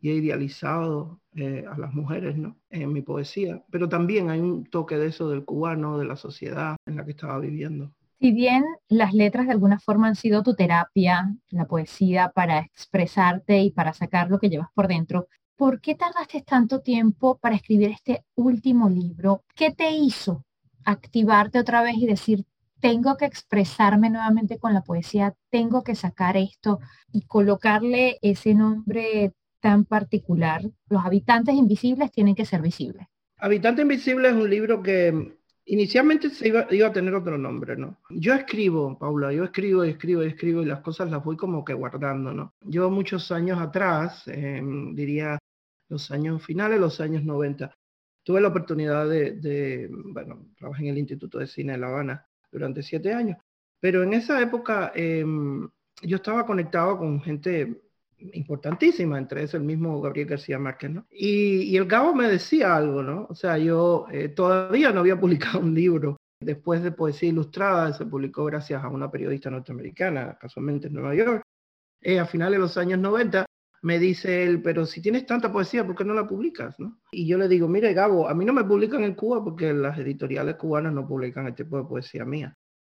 y 0.01 0.09
he 0.09 0.13
idealizado 0.13 1.19
eh, 1.35 1.65
a 1.69 1.77
las 1.77 1.93
mujeres, 1.93 2.37
¿no? 2.37 2.57
En 2.69 2.93
mi 2.93 3.01
poesía, 3.01 3.63
pero 3.71 3.89
también 3.89 4.29
hay 4.29 4.39
un 4.39 4.65
toque 4.65 4.97
de 4.97 5.07
eso 5.07 5.29
del 5.29 5.45
cubano, 5.45 5.97
de 5.97 6.05
la 6.05 6.15
sociedad 6.15 6.75
en 6.85 6.95
la 6.97 7.05
que 7.05 7.11
estaba 7.11 7.39
viviendo. 7.39 7.91
Si 8.19 8.31
bien 8.31 8.65
las 8.89 9.13
letras 9.13 9.45
de 9.45 9.53
alguna 9.53 9.79
forma 9.79 10.07
han 10.07 10.15
sido 10.15 10.43
tu 10.43 10.53
terapia, 10.53 11.33
la 11.51 11.65
poesía 11.65 12.31
para 12.35 12.59
expresarte 12.59 13.59
y 13.61 13.71
para 13.71 13.93
sacar 13.93 14.29
lo 14.29 14.39
que 14.39 14.49
llevas 14.49 14.69
por 14.73 14.87
dentro, 14.87 15.27
¿por 15.55 15.79
qué 15.79 15.95
tardaste 15.95 16.41
tanto 16.41 16.81
tiempo 16.81 17.37
para 17.37 17.55
escribir 17.55 17.91
este 17.91 18.25
último 18.35 18.89
libro? 18.89 19.43
¿Qué 19.55 19.71
te 19.71 19.91
hizo 19.91 20.43
activarte 20.83 21.59
otra 21.59 21.81
vez 21.81 21.95
y 21.97 22.07
decir, 22.07 22.45
tengo 22.79 23.17
que 23.17 23.25
expresarme 23.25 24.09
nuevamente 24.09 24.57
con 24.57 24.73
la 24.73 24.81
poesía, 24.81 25.35
tengo 25.49 25.83
que 25.83 25.95
sacar 25.95 26.37
esto 26.37 26.79
y 27.11 27.21
colocarle 27.23 28.17
ese 28.21 28.53
nombre 28.53 29.33
tan 29.59 29.85
particular. 29.85 30.61
Los 30.89 31.05
habitantes 31.05 31.55
invisibles 31.55 32.11
tienen 32.11 32.35
que 32.35 32.45
ser 32.45 32.61
visibles. 32.61 33.07
Habitante 33.37 33.83
Invisible 33.83 34.27
es 34.27 34.35
un 34.35 34.49
libro 34.49 34.83
que 34.83 35.39
Inicialmente 35.71 36.31
se 36.31 36.47
iba, 36.47 36.61
a 36.61 36.91
tener 36.91 37.13
otro 37.13 37.37
nombre, 37.37 37.77
¿no? 37.77 37.99
Yo 38.09 38.33
escribo, 38.33 38.97
Paula, 38.97 39.31
yo 39.31 39.43
escribo 39.43 39.85
y 39.85 39.89
escribo 39.89 40.23
y 40.23 40.27
escribo 40.29 40.63
y 40.63 40.65
las 40.65 40.81
cosas 40.81 41.11
las 41.11 41.23
voy 41.23 41.37
como 41.37 41.63
que 41.63 41.75
guardando, 41.75 42.33
¿no? 42.33 42.55
Yo 42.61 42.89
muchos 42.89 43.31
años 43.31 43.59
atrás, 43.59 44.27
em, 44.27 44.95
diría 44.95 45.37
los 45.87 46.09
años 46.09 46.43
finales, 46.43 46.79
los 46.79 46.99
años 46.99 47.23
90, 47.23 47.71
tuve 48.23 48.41
la 48.41 48.47
oportunidad 48.47 49.07
de, 49.07 49.33
de, 49.33 49.89
bueno, 49.91 50.47
trabajé 50.57 50.85
en 50.85 50.89
el 50.89 50.97
Instituto 50.97 51.37
de 51.37 51.45
Cine 51.45 51.73
de 51.73 51.77
La 51.77 51.87
Habana 51.89 52.25
durante 52.51 52.81
siete 52.81 53.13
años, 53.13 53.37
pero 53.79 54.01
en 54.01 54.13
esa 54.13 54.41
época 54.41 54.91
em, 54.95 55.69
yo 56.01 56.15
estaba 56.15 56.47
conectado 56.47 56.97
con 56.97 57.21
gente 57.21 57.79
importantísima, 58.33 59.17
entre 59.17 59.43
eso 59.43 59.57
el 59.57 59.63
mismo 59.63 60.01
Gabriel 60.01 60.27
García 60.27 60.59
Márquez, 60.59 60.91
¿no? 60.91 61.05
Y, 61.11 61.75
el 61.75 61.85
Gabo 61.85 62.13
me 62.13 62.27
decía 62.27 62.75
algo, 62.75 63.03
¿no? 63.03 63.27
O 63.29 63.35
sea, 63.35 63.57
yo 63.57 64.05
eh, 64.11 64.29
todavía 64.29 64.91
no 64.91 64.99
había 64.99 65.19
publicado 65.19 65.59
un 65.59 65.73
libro. 65.73 66.17
Después 66.41 66.81
de 66.81 66.91
Poesía 66.91 67.29
Ilustrada, 67.29 67.91
se 67.93 68.05
publicó 68.05 68.45
gracias 68.45 68.83
a 68.83 68.87
una 68.87 69.11
periodista 69.11 69.49
norteamericana, 69.49 70.37
casualmente 70.39 70.87
en 70.87 70.93
Nueva 70.93 71.13
York. 71.13 71.41
Eh, 72.01 72.17
a 72.17 72.25
finales 72.25 72.57
de 72.57 72.61
los 72.61 72.77
años 72.77 72.99
90, 72.99 73.45
me 73.81 73.99
dice 73.99 74.43
él, 74.43 74.61
pero 74.61 74.85
si 74.85 75.01
tienes 75.01 75.25
tanta 75.25 75.51
poesía, 75.51 75.85
¿por 75.85 75.95
qué 75.95 76.05
no 76.05 76.13
la 76.13 76.27
publicas? 76.27 76.79
¿no? 76.79 76.99
Y 77.11 77.27
yo 77.27 77.37
le 77.37 77.47
digo, 77.47 77.67
mire 77.67 77.93
Gabo, 77.93 78.29
a 78.29 78.33
mí 78.33 78.45
no 78.45 78.53
me 78.53 78.63
publican 78.63 79.03
en 79.03 79.15
Cuba 79.15 79.43
porque 79.43 79.73
las 79.73 79.97
editoriales 79.97 80.55
cubanas 80.55 80.93
no 80.93 81.07
publican 81.07 81.47
este 81.47 81.63
tipo 81.63 81.77
de 81.77 81.87
poesía 81.87 82.25
mía. 82.25 82.55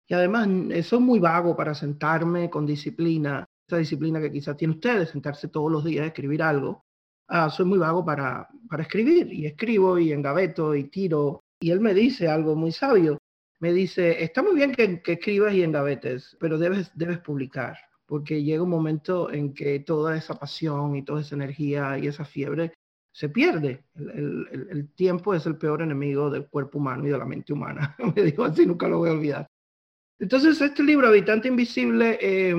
Y 0.07 0.13
además, 0.13 0.47
eso 0.71 0.95
es 0.97 1.01
muy 1.01 1.19
vago 1.19 1.55
para 1.55 1.73
sentarme 1.73 2.49
con 2.49 2.65
disciplina 2.65 3.45
disciplina 3.77 4.19
que 4.21 4.31
quizás 4.31 4.57
tiene 4.57 4.73
ustedes, 4.73 5.09
sentarse 5.09 5.47
todos 5.47 5.71
los 5.71 5.83
días 5.83 6.03
a 6.03 6.07
escribir 6.07 6.41
algo. 6.43 6.85
Ah, 7.27 7.49
soy 7.49 7.65
muy 7.65 7.77
vago 7.77 8.03
para, 8.03 8.47
para 8.69 8.83
escribir 8.83 9.31
y 9.31 9.45
escribo 9.45 9.97
y 9.97 10.11
engaveto 10.11 10.75
y 10.75 10.85
tiro. 10.85 11.43
Y 11.61 11.71
él 11.71 11.79
me 11.79 11.93
dice 11.93 12.27
algo 12.27 12.55
muy 12.55 12.71
sabio. 12.71 13.17
Me 13.59 13.71
dice, 13.71 14.23
está 14.23 14.41
muy 14.41 14.55
bien 14.55 14.73
que, 14.73 15.01
escribas 15.05 15.53
y 15.53 15.63
engavetes, 15.63 16.35
pero 16.39 16.57
debes, 16.57 16.91
debes 16.95 17.19
publicar, 17.19 17.77
porque 18.07 18.43
llega 18.43 18.63
un 18.63 18.69
momento 18.69 19.31
en 19.31 19.53
que 19.53 19.79
toda 19.79 20.17
esa 20.17 20.33
pasión 20.33 20.95
y 20.95 21.03
toda 21.03 21.21
esa 21.21 21.35
energía 21.35 21.97
y 21.99 22.07
esa 22.07 22.25
fiebre 22.25 22.73
se 23.13 23.29
pierde. 23.29 23.85
El, 23.95 24.67
el, 24.71 24.89
tiempo 24.95 25.35
es 25.35 25.45
el 25.45 25.57
peor 25.57 25.83
enemigo 25.83 26.31
del 26.31 26.47
cuerpo 26.47 26.79
humano 26.79 27.05
y 27.05 27.11
de 27.11 27.17
la 27.17 27.25
mente 27.25 27.53
humana. 27.53 27.95
Me 28.15 28.23
dijo 28.23 28.43
así, 28.43 28.65
nunca 28.65 28.87
lo 28.87 28.97
voy 28.97 29.09
a 29.09 29.13
olvidar. 29.13 29.47
Entonces, 30.21 30.61
este 30.61 30.83
libro, 30.83 31.07
Habitante 31.07 31.47
Invisible, 31.47 32.17
eh, 32.21 32.55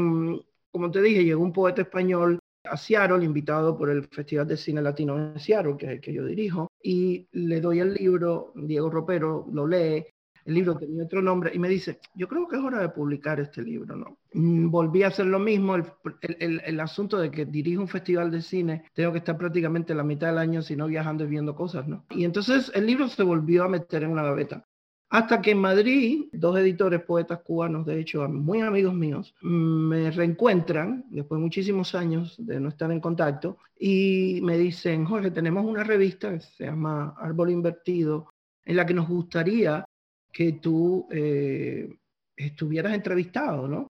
como 0.72 0.90
te 0.90 1.02
dije, 1.02 1.24
llegó 1.24 1.42
un 1.42 1.52
poeta 1.52 1.82
español 1.82 2.38
a 2.64 2.76
Seattle, 2.76 3.24
invitado 3.24 3.76
por 3.76 3.90
el 3.90 4.06
Festival 4.08 4.46
de 4.46 4.56
Cine 4.56 4.82
Latino 4.82 5.18
en 5.18 5.38
Seattle, 5.38 5.76
que 5.76 5.86
es 5.86 5.92
el 5.92 6.00
que 6.00 6.12
yo 6.12 6.24
dirijo, 6.24 6.70
y 6.82 7.28
le 7.32 7.60
doy 7.60 7.80
el 7.80 7.94
libro, 7.94 8.52
Diego 8.54 8.88
Ropero 8.88 9.46
lo 9.52 9.66
lee, 9.66 10.06
el 10.44 10.54
libro 10.54 10.76
tenía 10.76 11.04
otro 11.04 11.22
nombre, 11.22 11.52
y 11.54 11.58
me 11.58 11.68
dice, 11.68 12.00
yo 12.14 12.26
creo 12.26 12.48
que 12.48 12.56
es 12.56 12.62
hora 12.62 12.80
de 12.80 12.88
publicar 12.88 13.38
este 13.38 13.62
libro, 13.62 13.96
¿no? 13.96 14.18
Mm, 14.32 14.70
volví 14.70 15.02
a 15.02 15.08
hacer 15.08 15.26
lo 15.26 15.38
mismo, 15.38 15.76
el, 15.76 15.84
el, 16.38 16.62
el, 16.64 16.80
asunto 16.80 17.18
de 17.18 17.30
que 17.30 17.44
dirijo 17.44 17.82
un 17.82 17.88
festival 17.88 18.30
de 18.30 18.42
cine, 18.42 18.84
tengo 18.94 19.12
que 19.12 19.18
estar 19.18 19.36
prácticamente 19.36 19.94
la 19.94 20.04
mitad 20.04 20.28
del 20.28 20.38
año, 20.38 20.62
si 20.62 20.74
no 20.74 20.86
viajando 20.86 21.24
y 21.24 21.28
viendo 21.28 21.54
cosas, 21.54 21.86
¿no? 21.86 22.06
Y 22.10 22.24
entonces 22.24 22.72
el 22.74 22.86
libro 22.86 23.08
se 23.08 23.22
volvió 23.22 23.64
a 23.64 23.68
meter 23.68 24.02
en 24.04 24.10
una 24.10 24.22
gaveta. 24.22 24.64
Hasta 25.12 25.42
que 25.42 25.50
en 25.50 25.58
Madrid, 25.58 26.24
dos 26.32 26.58
editores, 26.58 27.02
poetas 27.02 27.40
cubanos, 27.40 27.84
de 27.84 28.00
hecho, 28.00 28.26
muy 28.30 28.62
amigos 28.62 28.94
míos, 28.94 29.34
me 29.42 30.10
reencuentran 30.10 31.04
después 31.10 31.38
de 31.38 31.42
muchísimos 31.42 31.94
años 31.94 32.34
de 32.38 32.58
no 32.58 32.70
estar 32.70 32.90
en 32.90 32.98
contacto 32.98 33.58
y 33.78 34.40
me 34.42 34.56
dicen, 34.56 35.04
Jorge, 35.04 35.30
tenemos 35.30 35.66
una 35.66 35.84
revista 35.84 36.32
que 36.32 36.40
se 36.40 36.64
llama 36.64 37.14
Árbol 37.18 37.50
Invertido, 37.50 38.30
en 38.64 38.74
la 38.74 38.86
que 38.86 38.94
nos 38.94 39.06
gustaría 39.06 39.84
que 40.32 40.52
tú 40.52 41.06
eh, 41.10 41.94
estuvieras 42.34 42.94
entrevistado, 42.94 43.68
¿no? 43.68 43.88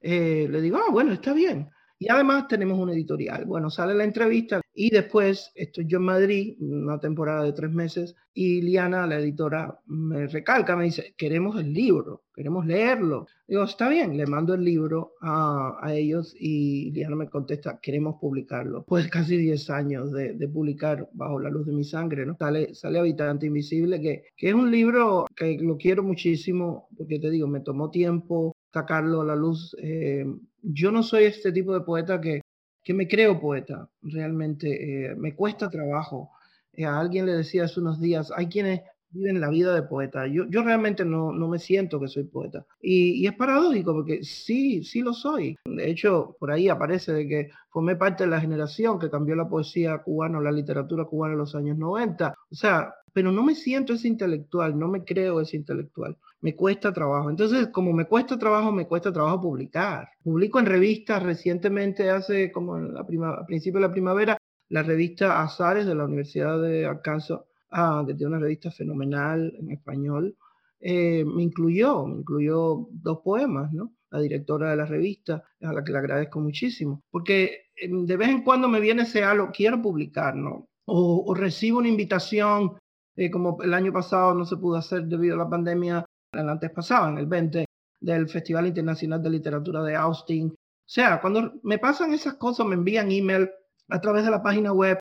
Eh, 0.00 0.48
le 0.50 0.60
digo, 0.60 0.78
ah, 0.78 0.90
bueno, 0.90 1.12
está 1.12 1.32
bien. 1.32 1.70
Y 2.00 2.10
además 2.10 2.48
tenemos 2.48 2.80
un 2.80 2.90
editorial. 2.90 3.44
Bueno, 3.44 3.70
sale 3.70 3.94
la 3.94 4.02
entrevista 4.02 4.60
y 4.74 4.90
después 4.90 5.52
estoy 5.54 5.86
yo 5.86 5.98
en 5.98 6.04
Madrid, 6.04 6.56
una 6.58 6.98
temporada 6.98 7.44
de 7.44 7.52
tres 7.52 7.70
meses, 7.70 8.16
y 8.32 8.60
Liana, 8.62 9.06
la 9.06 9.20
editora, 9.20 9.80
me 9.86 10.26
recalca, 10.26 10.74
me 10.74 10.84
dice, 10.84 11.14
queremos 11.16 11.56
el 11.60 11.72
libro, 11.72 12.24
queremos 12.34 12.66
leerlo. 12.66 13.28
Digo, 13.46 13.62
está 13.62 13.88
bien, 13.88 14.16
le 14.16 14.26
mando 14.26 14.54
el 14.54 14.64
libro 14.64 15.14
a, 15.20 15.78
a 15.80 15.94
ellos 15.94 16.34
y 16.36 16.90
Liana 16.90 17.14
me 17.14 17.28
contesta, 17.28 17.78
queremos 17.80 18.16
publicarlo. 18.20 18.84
Pues 18.84 19.08
casi 19.08 19.36
10 19.36 19.70
años 19.70 20.12
de, 20.12 20.32
de, 20.32 20.48
publicar 20.48 21.08
Bajo 21.12 21.38
la 21.38 21.50
luz 21.50 21.66
de 21.66 21.72
mi 21.72 21.84
sangre, 21.84 22.26
¿no? 22.26 22.36
Sale, 22.36 22.74
sale 22.74 22.98
Habitante 22.98 23.46
Invisible, 23.46 24.00
que, 24.00 24.24
que 24.36 24.48
es 24.48 24.54
un 24.54 24.70
libro 24.70 25.26
que 25.36 25.56
lo 25.60 25.76
quiero 25.76 26.02
muchísimo, 26.02 26.88
porque 26.96 27.20
te 27.20 27.30
digo, 27.30 27.46
me 27.46 27.60
tomó 27.60 27.90
tiempo 27.90 28.56
sacarlo 28.72 29.20
a 29.20 29.24
la 29.24 29.36
luz. 29.36 29.76
Eh, 29.80 30.26
yo 30.62 30.90
no 30.90 31.02
soy 31.02 31.24
este 31.24 31.52
tipo 31.52 31.72
de 31.72 31.82
poeta 31.82 32.20
que, 32.20 32.40
que 32.84 32.94
me 32.94 33.08
creo 33.08 33.40
poeta, 33.40 33.88
realmente 34.02 35.10
eh, 35.10 35.16
me 35.16 35.34
cuesta 35.34 35.70
trabajo. 35.70 36.30
Eh, 36.74 36.84
a 36.84 37.00
alguien 37.00 37.26
le 37.26 37.32
decía 37.32 37.64
hace 37.64 37.80
unos 37.80 38.00
días, 38.00 38.30
hay 38.36 38.46
quienes 38.46 38.82
viven 39.10 39.40
la 39.40 39.48
vida 39.48 39.74
de 39.74 39.82
poeta. 39.82 40.26
Yo, 40.26 40.44
yo 40.48 40.62
realmente 40.62 41.04
no, 41.04 41.32
no 41.32 41.48
me 41.48 41.58
siento 41.58 41.98
que 42.00 42.08
soy 42.08 42.24
poeta. 42.24 42.66
Y, 42.82 43.26
es 43.26 43.34
paradójico 43.34 43.92
porque 43.92 44.22
sí, 44.22 44.82
sí 44.82 45.00
lo 45.00 45.14
soy. 45.14 45.56
De 45.64 45.88
hecho, 45.88 46.36
por 46.38 46.50
ahí 46.50 46.68
aparece 46.68 47.12
de 47.12 47.28
que 47.28 47.50
formé 47.70 47.96
parte 47.96 48.24
de 48.24 48.30
la 48.30 48.40
generación 48.40 48.98
que 48.98 49.10
cambió 49.10 49.36
la 49.36 49.48
poesía 49.48 49.98
cubana, 49.98 50.40
la 50.40 50.52
literatura 50.52 51.04
cubana 51.04 51.34
en 51.34 51.38
los 51.38 51.54
años 51.54 51.78
90. 51.78 52.34
O 52.50 52.54
sea, 52.54 52.92
pero 53.12 53.30
no 53.30 53.44
me 53.44 53.54
siento 53.54 53.94
ese 53.94 54.08
intelectual, 54.08 54.76
no 54.76 54.88
me 54.88 55.04
creo 55.04 55.40
ese 55.40 55.56
intelectual 55.56 56.18
me 56.44 56.54
cuesta 56.54 56.92
trabajo. 56.92 57.30
Entonces, 57.30 57.68
como 57.68 57.94
me 57.94 58.04
cuesta 58.04 58.38
trabajo, 58.38 58.70
me 58.70 58.86
cuesta 58.86 59.10
trabajo 59.10 59.40
publicar. 59.40 60.10
Publico 60.22 60.60
en 60.60 60.66
revistas 60.66 61.22
recientemente, 61.22 62.10
hace 62.10 62.52
como 62.52 62.78
la 62.78 63.02
principio 63.46 63.80
de 63.80 63.86
la 63.86 63.92
primavera, 63.92 64.36
la 64.68 64.82
revista 64.82 65.42
Azares 65.42 65.86
de 65.86 65.94
la 65.94 66.04
Universidad 66.04 66.60
de 66.60 66.84
Arkansas, 66.84 67.40
ah, 67.70 68.04
que 68.06 68.12
tiene 68.12 68.34
una 68.34 68.44
revista 68.44 68.70
fenomenal 68.70 69.54
en 69.58 69.70
español, 69.70 70.36
eh, 70.80 71.24
me 71.24 71.42
incluyó, 71.44 72.06
me 72.06 72.18
incluyó 72.18 72.88
dos 72.90 73.20
poemas, 73.24 73.72
¿no? 73.72 73.94
La 74.10 74.20
directora 74.20 74.70
de 74.70 74.76
la 74.76 74.84
revista, 74.84 75.44
a 75.62 75.72
la 75.72 75.82
que 75.82 75.92
le 75.92 75.98
agradezco 75.98 76.40
muchísimo, 76.40 77.04
porque 77.10 77.70
em, 77.74 78.04
de 78.04 78.18
vez 78.18 78.28
en 78.28 78.42
cuando 78.44 78.68
me 78.68 78.80
viene 78.80 79.04
ese 79.04 79.24
halo, 79.24 79.50
quiero 79.50 79.80
publicar, 79.80 80.36
¿no? 80.36 80.68
O, 80.84 81.24
o 81.26 81.34
recibo 81.34 81.78
una 81.78 81.88
invitación, 81.88 82.76
eh, 83.16 83.30
como 83.30 83.62
el 83.62 83.72
año 83.72 83.92
pasado 83.94 84.34
no 84.34 84.44
se 84.44 84.58
pudo 84.58 84.76
hacer 84.76 85.04
debido 85.04 85.36
a 85.36 85.38
la 85.38 85.48
pandemia, 85.48 86.04
el 86.38 86.48
antes 86.48 86.70
pasado, 86.70 87.08
en 87.08 87.18
el 87.18 87.26
20, 87.26 87.64
del 88.00 88.28
Festival 88.28 88.66
Internacional 88.66 89.22
de 89.22 89.30
Literatura 89.30 89.82
de 89.82 89.96
Austin. 89.96 90.48
O 90.48 90.54
sea, 90.86 91.20
cuando 91.20 91.54
me 91.62 91.78
pasan 91.78 92.12
esas 92.12 92.34
cosas, 92.34 92.66
me 92.66 92.74
envían 92.74 93.10
email 93.10 93.50
a 93.88 94.00
través 94.00 94.24
de 94.24 94.30
la 94.30 94.42
página 94.42 94.72
web, 94.72 94.98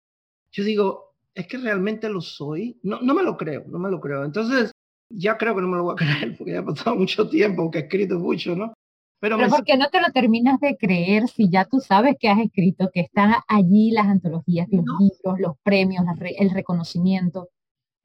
yo 0.52 0.64
digo, 0.64 1.16
es 1.34 1.48
que 1.48 1.58
realmente 1.58 2.10
lo 2.10 2.22
soy. 2.22 2.80
No, 2.84 3.02
no 3.02 3.14
me 3.14 3.24
lo 3.24 3.38
creo, 3.38 3.64
no 3.68 3.80
me 3.80 3.90
lo 3.90 4.00
creo. 4.00 4.24
Entonces, 4.24 4.72
ya 5.10 5.38
creo 5.38 5.56
que 5.56 5.62
no 5.62 5.68
me 5.68 5.78
lo 5.78 5.84
voy 5.84 5.94
a 5.94 5.96
creer 6.04 6.38
porque 6.38 6.54
ya 6.54 6.60
ha 6.60 6.66
pasado 6.66 6.96
mucho 6.96 7.28
tiempo, 7.28 7.70
que 7.70 7.80
he 7.80 7.82
escrito 7.84 8.20
mucho, 8.20 8.56
¿no? 8.56 8.74
Pero, 9.20 9.38
Pero 9.38 9.50
¿por 9.50 9.64
qué 9.64 9.78
no 9.78 9.90
te 9.90 10.02
lo 10.02 10.12
terminas 10.12 10.60
de 10.60 10.76
creer 10.76 11.30
si 11.30 11.50
ya 11.50 11.64
tú 11.64 11.80
sabes 11.80 12.18
que 12.20 12.28
has 12.28 12.40
escrito, 12.40 12.90
que 12.94 13.00
están 13.00 13.34
allí 13.48 13.92
las 13.92 14.08
antologías, 14.08 14.68
los 14.70 14.84
libros, 15.00 15.40
los 15.40 15.56
premios, 15.64 16.04
el 16.38 16.50
reconocimiento? 16.50 17.48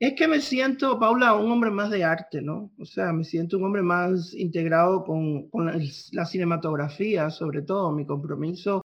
Es 0.00 0.14
que 0.14 0.28
me 0.28 0.40
siento, 0.40 0.98
Paula, 1.00 1.34
un 1.34 1.50
hombre 1.50 1.70
más 1.70 1.90
de 1.90 2.04
arte, 2.04 2.40
¿no? 2.40 2.70
O 2.78 2.84
sea, 2.84 3.12
me 3.12 3.24
siento 3.24 3.58
un 3.58 3.64
hombre 3.64 3.82
más 3.82 4.32
integrado 4.32 5.02
con, 5.04 5.48
con 5.50 5.66
la, 6.12 6.24
cinematografía, 6.24 7.30
sobre 7.30 7.62
todo. 7.62 7.90
Mi 7.90 8.06
compromiso 8.06 8.82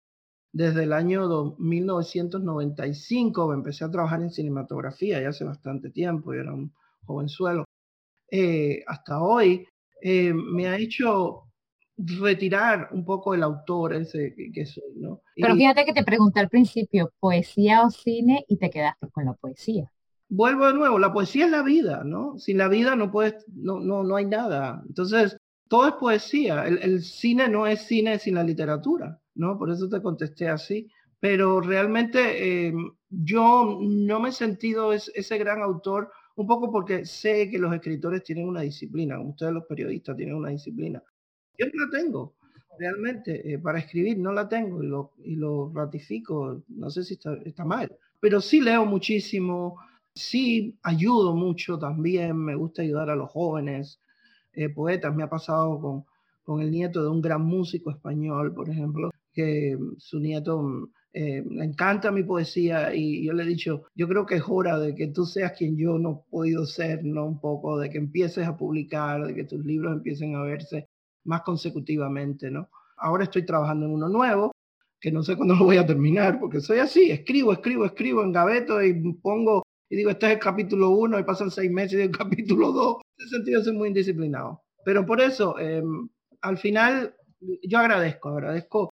desde 0.54 0.84
el 0.84 0.94
año 0.94 1.56
1995, 1.58 3.54
empecé 3.54 3.84
a 3.84 3.92
trabajar 3.92 4.22
en 4.22 4.32
cinematografía 4.32 5.22
ya 5.22 5.30
hace 5.30 5.44
bastante 5.44 5.90
tiempo, 5.90 6.34
yo 6.34 6.42
era 6.42 6.54
un 6.54 6.74
jovenzuelo. 7.06 7.66
Eh, 8.30 8.82
hasta 8.88 9.22
hoy 9.22 9.68
eh, 10.02 10.34
me 10.34 10.68
ha 10.68 10.78
hecho 10.78 11.44
retirar 11.98 12.88
un 12.94 13.04
poco 13.04 13.34
el 13.34 13.44
autor 13.44 13.96
ese 13.96 14.34
que, 14.54 14.66
soy, 14.66 14.94
¿no? 14.96 15.22
Pero 15.36 15.56
fíjate 15.56 15.84
que 15.84 15.94
te 15.94 16.06
pregunté 16.06 16.40
al 16.40 16.48
principio, 16.48 17.12
poesía 17.20 17.86
o 17.86 17.90
cine, 17.90 18.46
y 18.48 18.56
te 18.56 18.70
quedaste 18.70 19.10
con 19.10 19.26
la 19.26 19.34
poesía 19.34 19.92
vuelvo 20.32 20.66
de 20.66 20.74
nuevo, 20.74 20.98
la 20.98 21.12
poesía 21.12 21.46
es 21.46 21.52
la 21.52 21.62
vida, 21.62 22.04
¿no? 22.06 22.40
Sin 22.40 22.58
la 22.58 22.70
vida 22.70 22.96
no 22.96 23.12
puedes, 23.12 23.46
no, 23.54 23.82
no, 23.82 24.04
no 24.04 24.16
hay 24.16 24.26
nada. 24.26 24.82
Entonces, 24.88 25.38
todo 25.68 25.88
es 25.90 25.94
poesía. 25.96 26.66
El, 26.66 27.02
cine 27.04 27.50
no 27.50 27.68
es 27.68 27.82
cine 27.82 28.18
sin 28.18 28.36
la 28.36 28.44
literatura, 28.44 29.20
¿no? 29.36 29.58
Por 29.58 29.70
eso 29.70 29.90
te 29.90 30.02
contesté 30.02 30.48
así. 30.48 30.90
Pero 31.20 31.60
realmente 31.60 32.68
eh, 32.68 32.74
yo 33.10 33.78
no 33.82 34.20
me 34.20 34.30
he 34.30 34.32
sentido 34.32 34.92
ese 34.94 35.38
gran 35.38 35.62
autor, 35.62 36.10
un 36.36 36.48
poco 36.48 36.72
porque 36.72 37.06
sé 37.06 37.50
que 37.50 37.60
los 37.60 37.74
escritores 37.76 38.24
tienen 38.24 38.48
una 38.48 38.62
disciplina, 38.62 39.18
como 39.18 39.32
ustedes 39.32 39.54
los 39.54 39.66
periodistas 39.66 40.16
tienen 40.16 40.36
una 40.36 40.50
disciplina. 40.50 41.04
Yo 41.60 41.68
no 41.68 41.86
la 41.86 42.00
tengo, 42.00 42.36
realmente, 42.80 43.54
eh, 43.54 43.60
para 43.60 43.80
escribir 43.80 44.18
no 44.18 44.32
la 44.32 44.50
tengo 44.50 44.82
y 44.82 44.88
lo, 44.88 45.12
y 45.24 45.36
lo 45.36 45.72
ratifico, 45.76 46.64
no 46.70 46.90
sé 46.90 47.04
si 47.04 47.16
está, 47.16 47.36
está 47.46 47.66
mal, 47.66 47.96
pero 48.20 48.42
sí 48.42 48.62
leo 48.62 48.86
muchísimo, 48.86 49.78
Sí, 50.16 50.78
ayudo 50.84 51.36
mucho 51.36 51.80
también, 51.80 52.38
me 52.38 52.56
gusta 52.56 52.82
ayudar 52.82 53.10
a 53.10 53.16
los 53.16 53.30
jóvenes 53.32 54.02
eh, 54.54 54.70
poetas. 54.70 55.16
Me 55.16 55.24
ha 55.24 55.30
pasado 55.30 55.80
con, 55.80 56.06
con 56.44 56.62
el 56.62 56.72
nieto 56.72 57.02
de 57.02 57.10
un 57.10 57.22
gran 57.22 57.44
músico 57.44 57.92
español, 57.92 58.54
por 58.54 58.70
ejemplo, 58.70 59.10
que 59.32 59.78
su 59.98 60.20
nieto 60.20 60.90
eh, 61.14 61.44
le 61.50 61.64
encanta 61.64 62.12
mi 62.12 62.24
poesía 62.24 62.94
y 62.94 63.26
yo 63.26 63.34
le 63.34 63.44
he 63.44 63.46
dicho, 63.46 63.84
yo 63.96 64.08
creo 64.08 64.26
que 64.26 64.36
es 64.36 64.44
hora 64.48 64.78
de 64.80 64.96
que 64.96 65.08
tú 65.08 65.26
seas 65.26 65.54
quien 65.58 65.78
yo 65.78 65.98
no 65.98 66.26
he 66.28 66.32
podido 66.32 66.66
ser, 66.66 67.04
¿no? 67.06 67.26
Un 67.26 67.40
poco, 67.40 67.80
de 67.80 67.90
que 67.90 67.98
empieces 67.98 68.46
a 68.48 68.58
publicar, 68.58 69.26
de 69.26 69.34
que 69.36 69.46
tus 69.46 69.64
libros 69.66 69.94
empiecen 69.94 70.36
a 70.36 70.44
verse 70.44 70.88
más 71.24 71.42
consecutivamente, 71.44 72.52
¿no? 72.52 72.70
Ahora 72.98 73.24
estoy 73.24 73.46
trabajando 73.46 73.86
en 73.86 73.94
uno 73.94 74.10
nuevo, 74.10 74.52
que 75.00 75.12
no 75.12 75.24
sé 75.24 75.36
cuándo 75.36 75.56
lo 75.56 75.66
voy 75.66 75.78
a 75.78 75.86
terminar, 75.86 76.40
porque 76.40 76.60
soy 76.62 76.80
así, 76.80 77.12
escribo, 77.12 77.54
escribo, 77.54 77.86
escribo 77.86 78.24
en 78.24 78.32
gaveto 78.32 78.84
y 78.84 78.94
pongo 79.16 79.64
y 79.92 79.98
digo, 79.98 80.10
este 80.10 80.28
es 80.28 80.32
el 80.34 80.40
capítulo 80.40 80.92
1 80.92 81.20
y 81.20 81.24
pasan 81.26 81.52
seis 81.52 81.70
meses 81.70 82.00
y 82.00 82.04
el 82.04 82.12
capítulo 82.12 82.72
2. 82.72 82.96
En 83.18 83.26
ese 83.26 83.36
sentido 83.36 83.62
soy 83.62 83.74
muy 83.74 83.90
indisciplinado. 83.90 84.64
Pero 84.86 85.06
por 85.06 85.20
eso, 85.20 85.60
em, 85.60 86.08
al 86.40 86.58
final, 86.58 87.14
yo 87.62 87.78
agradezco, 87.78 88.30
agradezco 88.30 88.94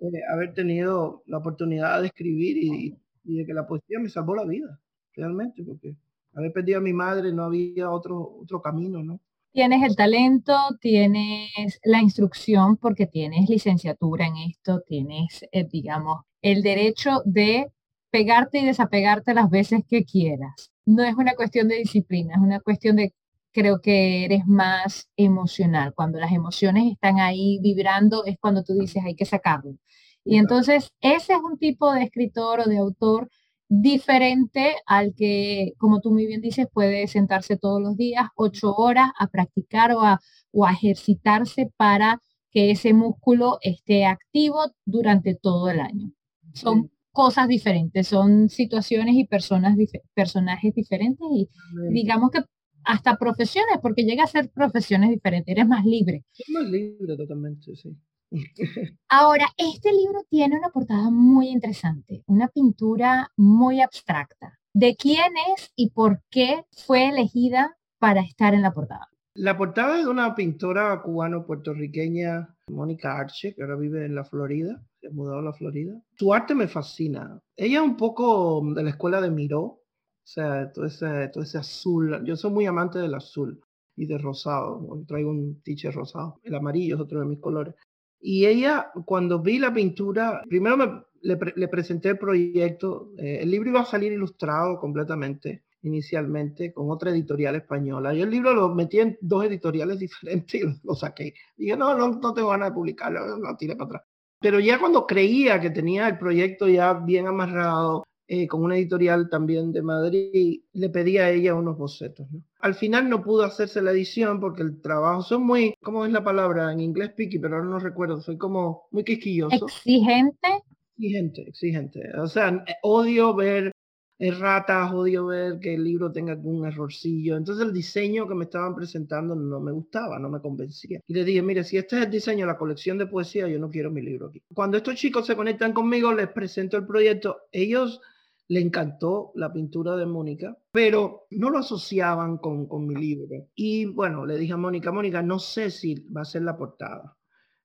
eh, 0.00 0.20
haber 0.32 0.54
tenido 0.54 1.24
la 1.26 1.38
oportunidad 1.38 2.00
de 2.00 2.06
escribir 2.06 2.58
y, 2.58 2.96
de 3.24 3.44
que 3.44 3.52
la 3.52 3.66
poesía 3.66 3.98
me 3.98 4.08
salvó 4.08 4.36
la 4.36 4.44
vida, 4.44 4.78
realmente, 5.14 5.64
porque 5.64 5.96
haber 6.32 6.52
perdido 6.52 6.78
a 6.78 6.82
mi 6.82 6.92
madre 6.92 7.32
no 7.32 7.42
había 7.42 7.90
otro, 7.90 8.36
otro 8.40 8.62
camino, 8.62 9.02
¿no? 9.02 9.20
Tienes 9.50 9.82
el 9.82 9.96
talento, 9.96 10.54
tienes 10.80 11.80
la 11.82 12.00
instrucción 12.00 12.76
porque 12.76 13.08
tienes 13.08 13.48
licenciatura 13.48 14.28
en 14.28 14.36
esto, 14.48 14.80
tienes, 14.86 15.44
eh, 15.50 15.66
digamos, 15.68 16.20
el 16.40 16.62
derecho 16.62 17.22
de 17.24 17.72
pegarte 18.16 18.60
y 18.60 18.64
desapegarte 18.64 19.34
las 19.34 19.50
veces 19.50 19.82
que 19.86 20.06
quieras. 20.06 20.72
No 20.86 21.02
es 21.02 21.14
una 21.16 21.34
cuestión 21.34 21.68
de 21.68 21.76
disciplina, 21.76 22.32
es 22.34 22.40
una 22.40 22.60
cuestión 22.60 22.96
de, 22.96 23.12
creo 23.52 23.82
que 23.82 24.24
eres 24.24 24.46
más 24.46 25.10
emocional. 25.18 25.92
Cuando 25.94 26.18
las 26.18 26.32
emociones 26.32 26.90
están 26.90 27.20
ahí 27.20 27.58
vibrando 27.60 28.24
es 28.24 28.38
cuando 28.38 28.64
tú 28.64 28.72
dices 28.72 29.02
hay 29.04 29.14
que 29.14 29.26
sacarlo. 29.26 29.76
Y 30.24 30.38
entonces 30.38 30.94
ese 31.02 31.34
es 31.34 31.40
un 31.44 31.58
tipo 31.58 31.92
de 31.92 32.04
escritor 32.04 32.60
o 32.60 32.64
de 32.64 32.78
autor 32.78 33.28
diferente 33.68 34.76
al 34.86 35.14
que, 35.14 35.74
como 35.76 36.00
tú 36.00 36.10
muy 36.10 36.26
bien 36.26 36.40
dices, 36.40 36.66
puede 36.72 37.08
sentarse 37.08 37.58
todos 37.58 37.82
los 37.82 37.98
días, 37.98 38.28
ocho 38.34 38.74
horas, 38.76 39.10
a 39.18 39.26
practicar 39.26 39.92
o 39.92 40.00
a, 40.00 40.20
o 40.52 40.64
a 40.64 40.72
ejercitarse 40.72 41.70
para 41.76 42.22
que 42.50 42.70
ese 42.70 42.94
músculo 42.94 43.58
esté 43.60 44.06
activo 44.06 44.72
durante 44.86 45.34
todo 45.34 45.68
el 45.68 45.80
año. 45.80 46.12
Son 46.54 46.90
cosas 47.16 47.48
diferentes, 47.48 48.06
son 48.06 48.50
situaciones 48.50 49.14
y 49.14 49.24
personas, 49.24 49.74
personajes 50.12 50.74
diferentes 50.74 51.26
y 51.32 51.48
digamos 51.90 52.30
que 52.30 52.40
hasta 52.84 53.16
profesiones, 53.16 53.78
porque 53.80 54.04
llega 54.04 54.24
a 54.24 54.26
ser 54.26 54.50
profesiones 54.50 55.08
diferentes, 55.08 55.50
eres 55.50 55.66
más 55.66 55.86
libre. 55.86 56.24
más 56.48 56.68
libre 56.68 57.16
totalmente, 57.16 57.74
sí. 57.74 57.96
Ahora, 59.08 59.46
este 59.56 59.92
libro 59.92 60.24
tiene 60.28 60.58
una 60.58 60.68
portada 60.68 61.08
muy 61.10 61.48
interesante, 61.48 62.22
una 62.26 62.48
pintura 62.48 63.32
muy 63.34 63.80
abstracta. 63.80 64.58
¿De 64.74 64.94
quién 64.94 65.32
es 65.56 65.72
y 65.74 65.92
por 65.92 66.20
qué 66.28 66.66
fue 66.70 67.08
elegida 67.08 67.78
para 67.98 68.20
estar 68.20 68.52
en 68.52 68.60
la 68.60 68.74
portada? 68.74 69.08
La 69.36 69.56
portada 69.56 69.98
es 69.98 70.04
de 70.06 70.10
una 70.10 70.34
pintora 70.34 71.02
cubano-puertorriqueña, 71.02 72.56
Mónica 72.70 73.18
Arche, 73.18 73.54
que 73.54 73.62
ahora 73.62 73.76
vive 73.76 74.04
en 74.06 74.14
la 74.14 74.24
Florida 74.24 74.82
mudado 75.12 75.38
a 75.38 75.42
la 75.42 75.52
Florida. 75.52 76.00
Su 76.18 76.32
arte 76.32 76.54
me 76.54 76.68
fascina. 76.68 77.40
Ella 77.56 77.78
es 77.78 77.84
un 77.84 77.96
poco 77.96 78.62
de 78.74 78.82
la 78.82 78.90
escuela 78.90 79.20
de 79.20 79.30
Miró, 79.30 79.62
o 79.62 79.82
sea, 80.24 80.72
todo 80.72 80.86
ese, 80.86 81.28
todo 81.28 81.44
ese 81.44 81.58
azul. 81.58 82.24
Yo 82.24 82.36
soy 82.36 82.50
muy 82.50 82.66
amante 82.66 82.98
del 82.98 83.14
azul 83.14 83.60
y 83.96 84.06
de 84.06 84.18
rosado. 84.18 85.04
traigo 85.06 85.30
un 85.30 85.62
teacher 85.62 85.94
rosado. 85.94 86.40
El 86.42 86.54
amarillo 86.54 86.96
es 86.96 87.00
otro 87.00 87.20
de 87.20 87.26
mis 87.26 87.40
colores. 87.40 87.74
Y 88.20 88.46
ella, 88.46 88.90
cuando 89.04 89.40
vi 89.40 89.58
la 89.58 89.72
pintura, 89.72 90.42
primero 90.48 90.76
me, 90.76 91.02
le, 91.20 91.68
presenté 91.68 92.10
el 92.10 92.18
proyecto. 92.18 93.12
Eh, 93.18 93.40
el 93.42 93.50
libro 93.50 93.70
iba 93.70 93.80
a 93.80 93.86
salir 93.86 94.12
ilustrado 94.12 94.78
completamente 94.78 95.65
inicialmente 95.82 96.72
con 96.72 96.90
otra 96.90 97.10
editorial 97.10 97.56
española. 97.56 98.14
Yo 98.14 98.24
el 98.24 98.30
libro 98.30 98.54
lo 98.54 98.74
metí 98.74 99.00
en 99.00 99.18
dos 99.20 99.44
editoriales 99.44 99.98
diferentes 100.00 100.54
y 100.60 100.64
lo, 100.82 100.94
saqué. 100.94 101.34
Dije, 101.56 101.76
no, 101.76 101.96
no, 101.96 102.08
no 102.08 102.34
tengo 102.34 102.50
ganas 102.50 102.70
de 102.70 102.74
publicarlo, 102.74 103.38
lo 103.38 103.56
tiré 103.56 103.76
para 103.76 103.86
atrás. 103.86 104.02
Pero 104.40 104.60
ya 104.60 104.78
cuando 104.78 105.06
creía 105.06 105.60
que 105.60 105.70
tenía 105.70 106.08
el 106.08 106.18
proyecto 106.18 106.68
ya 106.68 106.92
bien 106.92 107.26
amarrado, 107.26 108.04
eh, 108.28 108.48
con 108.48 108.64
una 108.64 108.76
editorial 108.76 109.30
también 109.30 109.70
de 109.70 109.82
Madrid, 109.82 110.60
le 110.72 110.88
pedí 110.90 111.16
a 111.18 111.30
ella 111.30 111.54
unos 111.54 111.78
bocetos. 111.78 112.26
Al 112.58 112.74
final 112.74 113.08
no 113.08 113.22
pudo 113.22 113.44
hacerse 113.44 113.80
la 113.80 113.92
edición 113.92 114.40
porque 114.40 114.62
el 114.62 114.80
trabajo, 114.80 115.22
son 115.22 115.46
muy, 115.46 115.74
¿cómo 115.80 116.04
es 116.04 116.10
la 116.10 116.24
palabra? 116.24 116.72
En 116.72 116.80
inglés 116.80 117.12
picky, 117.12 117.38
pero 117.38 117.56
ahora 117.56 117.68
no 117.68 117.78
recuerdo, 117.78 118.20
soy 118.20 118.36
como 118.36 118.88
muy 118.90 119.04
quisquilloso. 119.04 119.66
Exigente. 119.66 120.48
Exigente, 120.96 121.42
exigente. 121.42 122.00
O 122.18 122.26
sea, 122.26 122.64
odio 122.82 123.32
ver 123.32 123.70
erratas, 124.18 124.92
odio 124.92 125.26
ver 125.26 125.58
que 125.60 125.74
el 125.74 125.84
libro 125.84 126.10
tenga 126.10 126.32
algún 126.32 126.66
errorcillo. 126.66 127.36
Entonces 127.36 127.66
el 127.66 127.72
diseño 127.72 128.26
que 128.26 128.34
me 128.34 128.44
estaban 128.44 128.74
presentando 128.74 129.34
no 129.34 129.60
me 129.60 129.72
gustaba, 129.72 130.18
no 130.18 130.28
me 130.28 130.40
convencía. 130.40 131.00
Y 131.06 131.14
le 131.14 131.24
dije, 131.24 131.42
mire, 131.42 131.64
si 131.64 131.76
este 131.76 131.96
es 131.96 132.04
el 132.04 132.10
diseño 132.10 132.46
de 132.46 132.52
la 132.52 132.58
colección 132.58 132.98
de 132.98 133.06
poesía, 133.06 133.48
yo 133.48 133.58
no 133.58 133.70
quiero 133.70 133.90
mi 133.90 134.02
libro 134.02 134.28
aquí. 134.28 134.42
Cuando 134.54 134.76
estos 134.76 134.94
chicos 134.94 135.26
se 135.26 135.36
conectan 135.36 135.72
conmigo, 135.72 136.12
les 136.12 136.28
presento 136.28 136.76
el 136.76 136.86
proyecto. 136.86 137.42
Ellos 137.52 138.00
le 138.48 138.60
encantó 138.60 139.32
la 139.34 139.52
pintura 139.52 139.96
de 139.96 140.06
Mónica, 140.06 140.56
pero 140.70 141.26
no 141.30 141.50
lo 141.50 141.58
asociaban 141.58 142.38
con, 142.38 142.66
con 142.66 142.86
mi 142.86 142.94
libro. 142.94 143.48
Y 143.54 143.86
bueno, 143.86 144.24
le 144.24 144.38
dije 144.38 144.52
a 144.52 144.56
Mónica, 144.56 144.92
Mónica, 144.92 145.22
no 145.22 145.38
sé 145.38 145.70
si 145.70 146.06
va 146.10 146.22
a 146.22 146.26
ser 146.26 146.42
la 146.42 146.56
portada. 146.56 147.16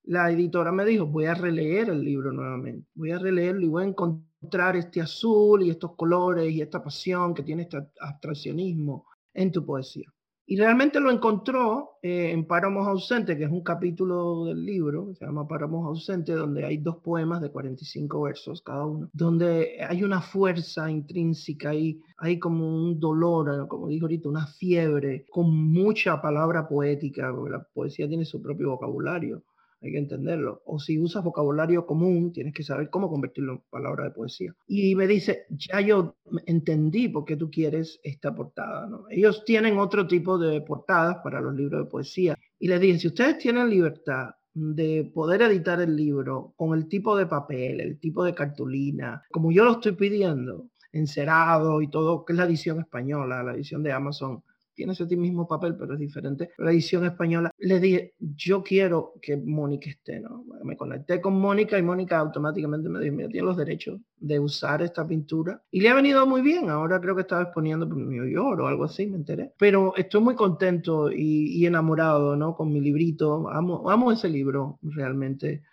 La 0.04 0.32
editora 0.32 0.72
me 0.72 0.84
dijo, 0.84 1.06
voy 1.06 1.26
a 1.26 1.36
releer 1.36 1.90
el 1.90 2.04
libro 2.04 2.32
nuevamente, 2.32 2.88
voy 2.96 3.12
a 3.12 3.20
releerlo 3.20 3.62
y 3.62 3.70
voy 3.70 3.84
a 3.84 3.88
encontrar 3.88 4.31
encontrar 4.42 4.76
este 4.76 5.02
azul 5.02 5.62
y 5.62 5.70
estos 5.70 5.96
colores 5.96 6.52
y 6.52 6.62
esta 6.62 6.84
pasión 6.84 7.34
que 7.34 7.44
tiene 7.44 7.64
este 7.64 7.78
abstraccionismo 8.00 9.06
en 9.34 9.52
tu 9.52 9.64
poesía. 9.64 10.12
Y 10.48 10.58
realmente 10.58 11.00
lo 11.00 11.12
encontró 11.12 11.92
eh, 12.02 12.32
en 12.32 12.46
Páramos 12.46 12.86
Ausentes, 12.86 13.38
que 13.38 13.44
es 13.46 13.52
un 13.52 13.64
capítulo 13.64 14.46
del 14.46 14.66
libro, 14.66 15.14
se 15.14 15.26
llama 15.26 15.48
Páramos 15.48 15.86
Ausentes, 15.86 16.36
donde 16.36 16.66
hay 16.66 16.78
dos 16.78 16.98
poemas 16.98 17.40
de 17.42 17.52
45 17.52 18.22
versos 18.22 18.62
cada 18.62 18.86
uno, 18.86 19.10
donde 19.14 19.78
hay 19.88 20.04
una 20.04 20.20
fuerza 20.20 20.90
intrínseca 20.92 21.74
y 21.74 22.02
hay 22.18 22.40
como 22.40 22.68
un 22.68 23.00
dolor, 23.00 23.68
como 23.70 23.88
dijo 23.88 24.06
ahorita, 24.06 24.28
una 24.28 24.48
fiebre, 24.48 25.26
con 25.30 25.56
mucha 25.72 26.20
palabra 26.22 26.68
poética, 26.68 27.32
porque 27.34 27.52
la 27.52 27.64
poesía 27.64 28.10
tiene 28.10 28.26
su 28.26 28.42
propio 28.42 28.72
vocabulario 28.72 29.44
hay 29.82 29.92
que 29.92 29.98
entenderlo. 29.98 30.62
O 30.66 30.80
si 30.80 31.00
usas 31.00 31.24
vocabulario 31.24 31.86
común, 31.86 32.32
tienes 32.32 32.54
que 32.54 32.64
saber 32.64 32.90
cómo 32.90 33.10
convertirlo 33.10 33.54
en 33.54 33.62
palabra 33.70 34.06
de 34.06 34.12
poesía. 34.12 34.56
Y 34.68 34.96
me 34.96 35.08
dice, 35.08 35.46
ya 35.50 35.82
yo 35.82 36.16
entendí 36.46 37.10
por 37.10 37.26
qué 37.26 37.36
tú 37.36 37.50
quieres 37.50 38.00
esta 38.04 38.34
portada. 38.34 38.88
¿no? 38.88 39.06
Ellos 39.10 39.44
tienen 39.46 39.78
otro 39.78 40.08
tipo 40.08 40.38
de 40.38 40.62
portadas 40.62 41.18
para 41.24 41.42
los 41.42 41.56
libros 41.56 41.86
de 41.86 41.90
poesía. 41.90 42.38
Y 42.60 42.68
les 42.68 42.80
dije, 42.80 43.00
si 43.00 43.08
ustedes 43.08 43.40
tienen 43.40 43.70
libertad 43.70 44.36
de 44.54 45.10
poder 45.14 45.42
editar 45.44 45.82
el 45.82 45.96
libro 45.96 46.54
con 46.58 46.78
el 46.78 46.88
tipo 46.88 47.16
de 47.16 47.26
papel, 47.26 47.80
el 47.80 48.00
tipo 48.00 48.24
de 48.24 48.36
cartulina, 48.36 49.24
como 49.32 49.52
yo 49.52 49.64
lo 49.64 49.72
estoy 49.74 49.94
pidiendo, 49.94 50.70
encerado 50.92 51.82
y 51.82 51.90
todo, 51.90 52.26
que 52.26 52.34
es 52.34 52.38
la 52.38 52.46
edición 52.46 52.80
española, 52.80 53.44
la 53.44 53.54
edición 53.54 53.82
de 53.82 53.94
Amazon, 53.94 54.44
tiene 54.74 54.94
ese 54.94 55.06
mismo 55.18 55.48
papel, 55.48 55.76
pero 55.76 55.94
es 55.94 56.00
diferente. 56.00 56.52
La 56.58 56.72
edición 56.72 57.06
española, 57.06 57.52
le 57.58 57.80
dije, 57.80 58.14
yo 58.20 58.64
quiero 58.64 59.14
que 59.22 59.38
Mónica 59.38 59.90
esté, 59.90 60.20
¿no? 60.20 60.46
Me 60.64 60.78
conecté 60.78 61.22
con 61.22 61.40
Mónica 61.40 61.78
y 61.78 61.84
Mónica 61.84 62.20
automáticamente 62.20 62.90
me 62.90 63.00
dijo, 63.00 63.16
mira, 63.16 63.30
tiene 63.30 63.48
los 63.48 63.58
derechos 63.58 64.00
de 64.18 64.40
usar 64.40 64.82
esta 64.82 65.06
pintura. 65.06 65.62
Y 65.72 65.82
le 65.82 65.90
ha 65.90 65.94
venido 65.94 66.26
muy 66.26 66.42
bien, 66.42 66.70
ahora 66.70 67.00
creo 67.02 67.16
que 67.16 67.22
estaba 67.22 67.44
exponiendo 67.44 67.88
por 67.88 67.98
New 67.98 68.26
York 68.26 68.60
o 68.60 68.68
algo 68.68 68.86
así, 68.86 69.08
me 69.08 69.18
enteré. 69.18 69.52
Pero 69.58 69.96
estoy 69.96 70.22
muy 70.22 70.36
contento 70.36 71.12
y, 71.12 71.66
enamorado, 71.66 72.36
¿no? 72.36 72.56
Con 72.56 72.72
mi 72.72 72.82
librito, 72.82 73.50
amo 73.50 74.12
ese 74.12 74.30
libro 74.30 74.80
realmente. 74.82 75.64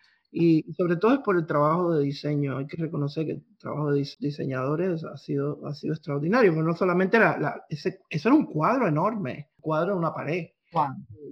Y 0.41 0.73
sobre 0.75 0.97
todo 0.97 1.15
es 1.15 1.19
por 1.19 1.37
el 1.37 1.47
trabajo 1.47 1.95
de 1.95 2.05
diseño. 2.05 2.59
Hay 2.59 2.67
que 2.69 2.77
reconocer 2.77 3.27
que 3.27 3.33
el 3.33 3.45
trabajo 3.59 3.91
de 3.91 4.07
diseñadores 4.21 5.03
ha 5.03 5.17
sido, 5.17 5.67
ha 5.67 5.75
sido 5.75 5.95
extraordinario, 5.95 6.53
pero 6.53 6.63
no 6.63 6.77
solamente 6.77 7.17
era, 7.17 7.37
la, 7.41 7.65
ese, 7.69 7.99
eso 8.09 8.29
era 8.29 8.37
un 8.37 8.47
cuadro 8.47 8.87
enorme, 8.87 9.51
un 9.57 9.63
cuadro 9.63 9.93
en 9.95 9.99
una 9.99 10.15
pared. 10.15 10.47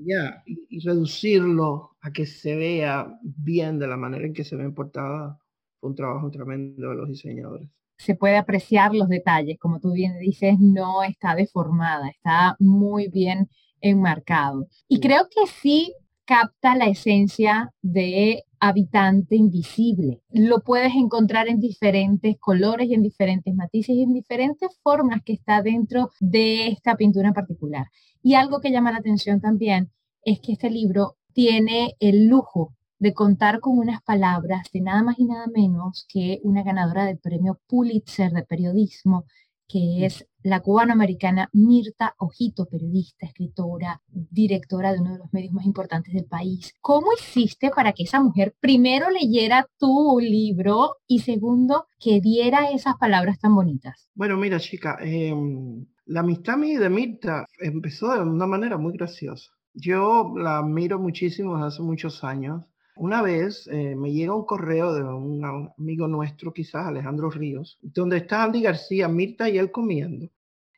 Ya, 0.05 0.43
y, 0.45 0.81
reducirlo 0.81 1.93
a 2.01 2.11
que 2.11 2.27
se 2.27 2.57
vea 2.57 3.07
bien 3.23 3.79
de 3.79 3.87
la 3.87 3.97
manera 3.97 4.27
en 4.27 4.33
que 4.33 4.43
se 4.43 4.57
ve 4.57 4.65
en 4.65 4.75
portada 4.75 5.39
fue 5.79 5.91
un 5.91 5.97
trabajo 5.97 6.29
tremendo 6.31 6.91
de 6.91 6.97
los 6.97 7.09
diseñadores. 7.09 7.69
Se 7.99 8.17
puede 8.17 8.37
apreciar 8.37 8.93
los 8.93 9.09
detalles, 9.09 9.57
como 9.61 9.79
tú 9.79 9.93
bien 9.93 10.19
dices, 10.19 10.59
no 10.59 11.05
está 11.05 11.37
deformada, 11.37 12.09
está 12.09 12.57
muy 12.59 13.09
bien 13.09 13.49
enmarcado. 13.81 14.67
Y 14.89 14.99
creo 14.99 15.29
que 15.31 15.47
sí 15.47 15.95
capta 16.25 16.75
la 16.75 16.87
esencia 16.87 17.73
de 17.83 18.43
habitante 18.61 19.37
invisible. 19.37 20.23
Lo 20.31 20.61
puedes 20.61 20.95
encontrar 20.95 21.49
en 21.49 21.61
diferentes 21.61 22.37
colores 22.39 22.89
y 22.89 22.95
en 22.95 23.03
diferentes 23.03 23.55
matices 23.55 23.97
y 23.97 24.03
en 24.03 24.13
diferentes 24.13 24.79
formas 24.83 25.23
que 25.25 25.33
está 25.33 25.63
dentro 25.63 26.11
de 26.21 26.69
esta 26.69 26.97
pintura 26.97 27.33
particular. 27.33 27.87
Y 28.23 28.35
algo 28.35 28.61
que 28.61 28.71
llama 28.71 28.93
la 28.93 28.99
atención 28.99 29.41
también 29.41 29.91
es 30.23 30.41
que 30.41 30.53
este 30.53 30.71
libro 30.71 31.17
tiene 31.33 31.97
el 32.01 32.27
lujo 32.27 32.75
de 32.99 33.13
contar 33.13 33.61
con 33.61 33.79
unas 33.79 34.03
palabras 34.03 34.69
de 34.73 34.81
nada 34.81 35.03
más 35.03 35.19
y 35.19 35.27
nada 35.27 35.47
menos 35.47 36.07
que 36.09 36.41
una 36.43 36.63
ganadora 36.63 37.05
del 37.05 37.19
premio 37.19 37.61
Pulitzer 37.67 38.33
de 38.33 38.43
periodismo, 38.43 39.27
que 39.69 40.07
es 40.07 40.27
la 40.47 40.61
cubanoamericana 40.61 41.49
Mirta 41.53 42.15
Ojito, 42.19 42.67
periodista, 42.67 43.27
escritora, 43.27 44.01
directora 44.07 44.93
de 44.93 45.01
uno 45.01 45.15
de 45.15 45.19
los 45.19 45.33
medios 45.33 45.53
más 45.53 45.67
importantes 45.67 46.15
del 46.15 46.27
país. 46.27 46.73
¿Cómo 46.81 47.09
hiciste 47.19 47.71
para 47.71 47.93
que 47.93 48.05
esa 48.05 48.23
mujer 48.23 48.55
primero 48.61 49.11
leyera 49.11 49.67
tu 49.77 50.21
libro 50.21 50.99
y 51.09 51.19
segundo 51.19 51.89
que 51.99 52.21
diera 52.21 52.71
esas 52.71 52.95
palabras 52.95 53.41
tan 53.41 53.57
bonitas? 53.57 54.09
Bueno, 54.15 54.37
mira 54.37 54.61
chica, 54.61 54.99
em, 55.01 55.85
la 56.05 56.21
amistad 56.21 56.57
mía 56.57 56.79
de 56.79 56.91
Mirta 56.91 57.45
empezó 57.59 58.15
de 58.15 58.21
una 58.21 58.47
manera 58.47 58.79
muy 58.79 58.93
graciosa. 58.93 59.51
Yo 59.75 60.33
la 60.37 60.59
admiro 60.59 61.01
muchísimo 61.01 61.55
desde 61.55 61.67
hace 61.67 61.83
muchos 61.83 62.23
años. 62.23 62.63
Una 62.95 63.21
vez 63.21 63.69
eh, 63.73 63.97
me 63.97 64.13
llega 64.13 64.33
un 64.33 64.47
correo 64.47 64.95
de 64.95 65.03
un 65.03 65.45
amigo 65.77 66.07
nuestro, 66.07 66.53
quizás 66.53 66.87
Alejandro 66.87 67.31
Ríos, 67.31 67.79
donde 67.83 68.19
está 68.19 68.45
Andy 68.45 68.63
García, 68.63 69.09
Mirta 69.09 69.51
y 69.51 69.59
él 69.59 69.73
comiendo. 69.73 70.31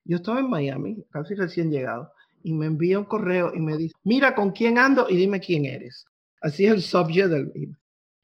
Yo 0.09 0.17
estaba 0.17 0.41
en 0.41 0.49
Miami, 0.49 1.05
casi 1.11 1.35
recién 1.35 1.71
llegado, 1.71 2.11
y 2.43 2.55
me 2.55 2.65
envía 2.65 2.99
un 2.99 3.05
correo 3.05 3.53
y 3.55 3.61
me 3.61 3.77
dice, 3.77 3.95
mira 4.05 4.35
con 4.35 4.53
quién 4.53 4.79
ando 4.79 5.07
y 5.09 5.17
dime 5.17 5.39
quién 5.39 5.67
eres. 5.67 6.07
Así 6.41 6.65
es 6.65 6.73
el 6.73 6.83
subject 6.83 7.29
del 7.29 7.53
libro. 7.55 7.79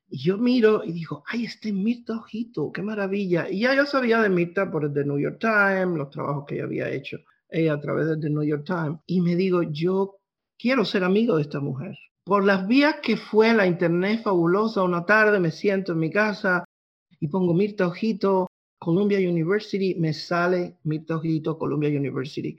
Y 0.09 0.25
yo 0.25 0.39
miro 0.39 0.83
y 0.83 0.93
digo, 0.93 1.25
ay, 1.27 1.45
este 1.45 1.69
es 1.69 1.75
Mirta 1.75 2.17
Ojito, 2.17 2.73
qué 2.73 2.81
maravilla. 2.81 3.51
Y 3.51 3.61
ya 3.61 3.75
yo 3.75 3.85
sabía 3.85 4.23
de 4.23 4.31
Mirta 4.31 4.71
por 4.71 4.85
el 4.85 4.95
The 4.95 5.05
New 5.05 5.19
York 5.19 5.39
Times, 5.41 5.99
los 5.99 6.09
trabajos 6.09 6.45
que 6.47 6.55
ella 6.55 6.65
había 6.65 6.91
hecho 6.91 7.19
ella 7.51 7.75
a 7.75 7.81
través 7.81 8.07
del 8.07 8.21
The 8.21 8.31
New 8.31 8.45
York 8.45 8.65
Times. 8.65 9.01
Y 9.07 9.21
me 9.21 9.37
digo, 9.37 9.63
yo 9.63 10.21
quiero 10.59 10.85
ser 10.85 11.05
amigo 11.05 11.37
de 11.37 11.43
esta 11.43 11.61
mujer. 11.61 11.99
Por 12.25 12.45
las 12.45 12.67
vías 12.67 12.97
que 13.03 13.19
fue 13.19 13.53
la 13.53 13.67
internet 13.67 14.23
fabulosa, 14.23 14.83
una 14.83 15.05
tarde 15.05 15.39
me 15.39 15.51
siento 15.51 15.93
en 15.93 15.99
mi 15.99 16.11
casa 16.11 16.65
y 17.21 17.29
pongo 17.29 17.53
Mirta 17.53 17.87
Ojito, 17.87 18.47
Columbia 18.79 19.19
University, 19.19 19.95
me 19.95 20.13
sale 20.13 20.79
Mirta 20.85 21.21
Columbia 21.59 21.89
University. 21.89 22.59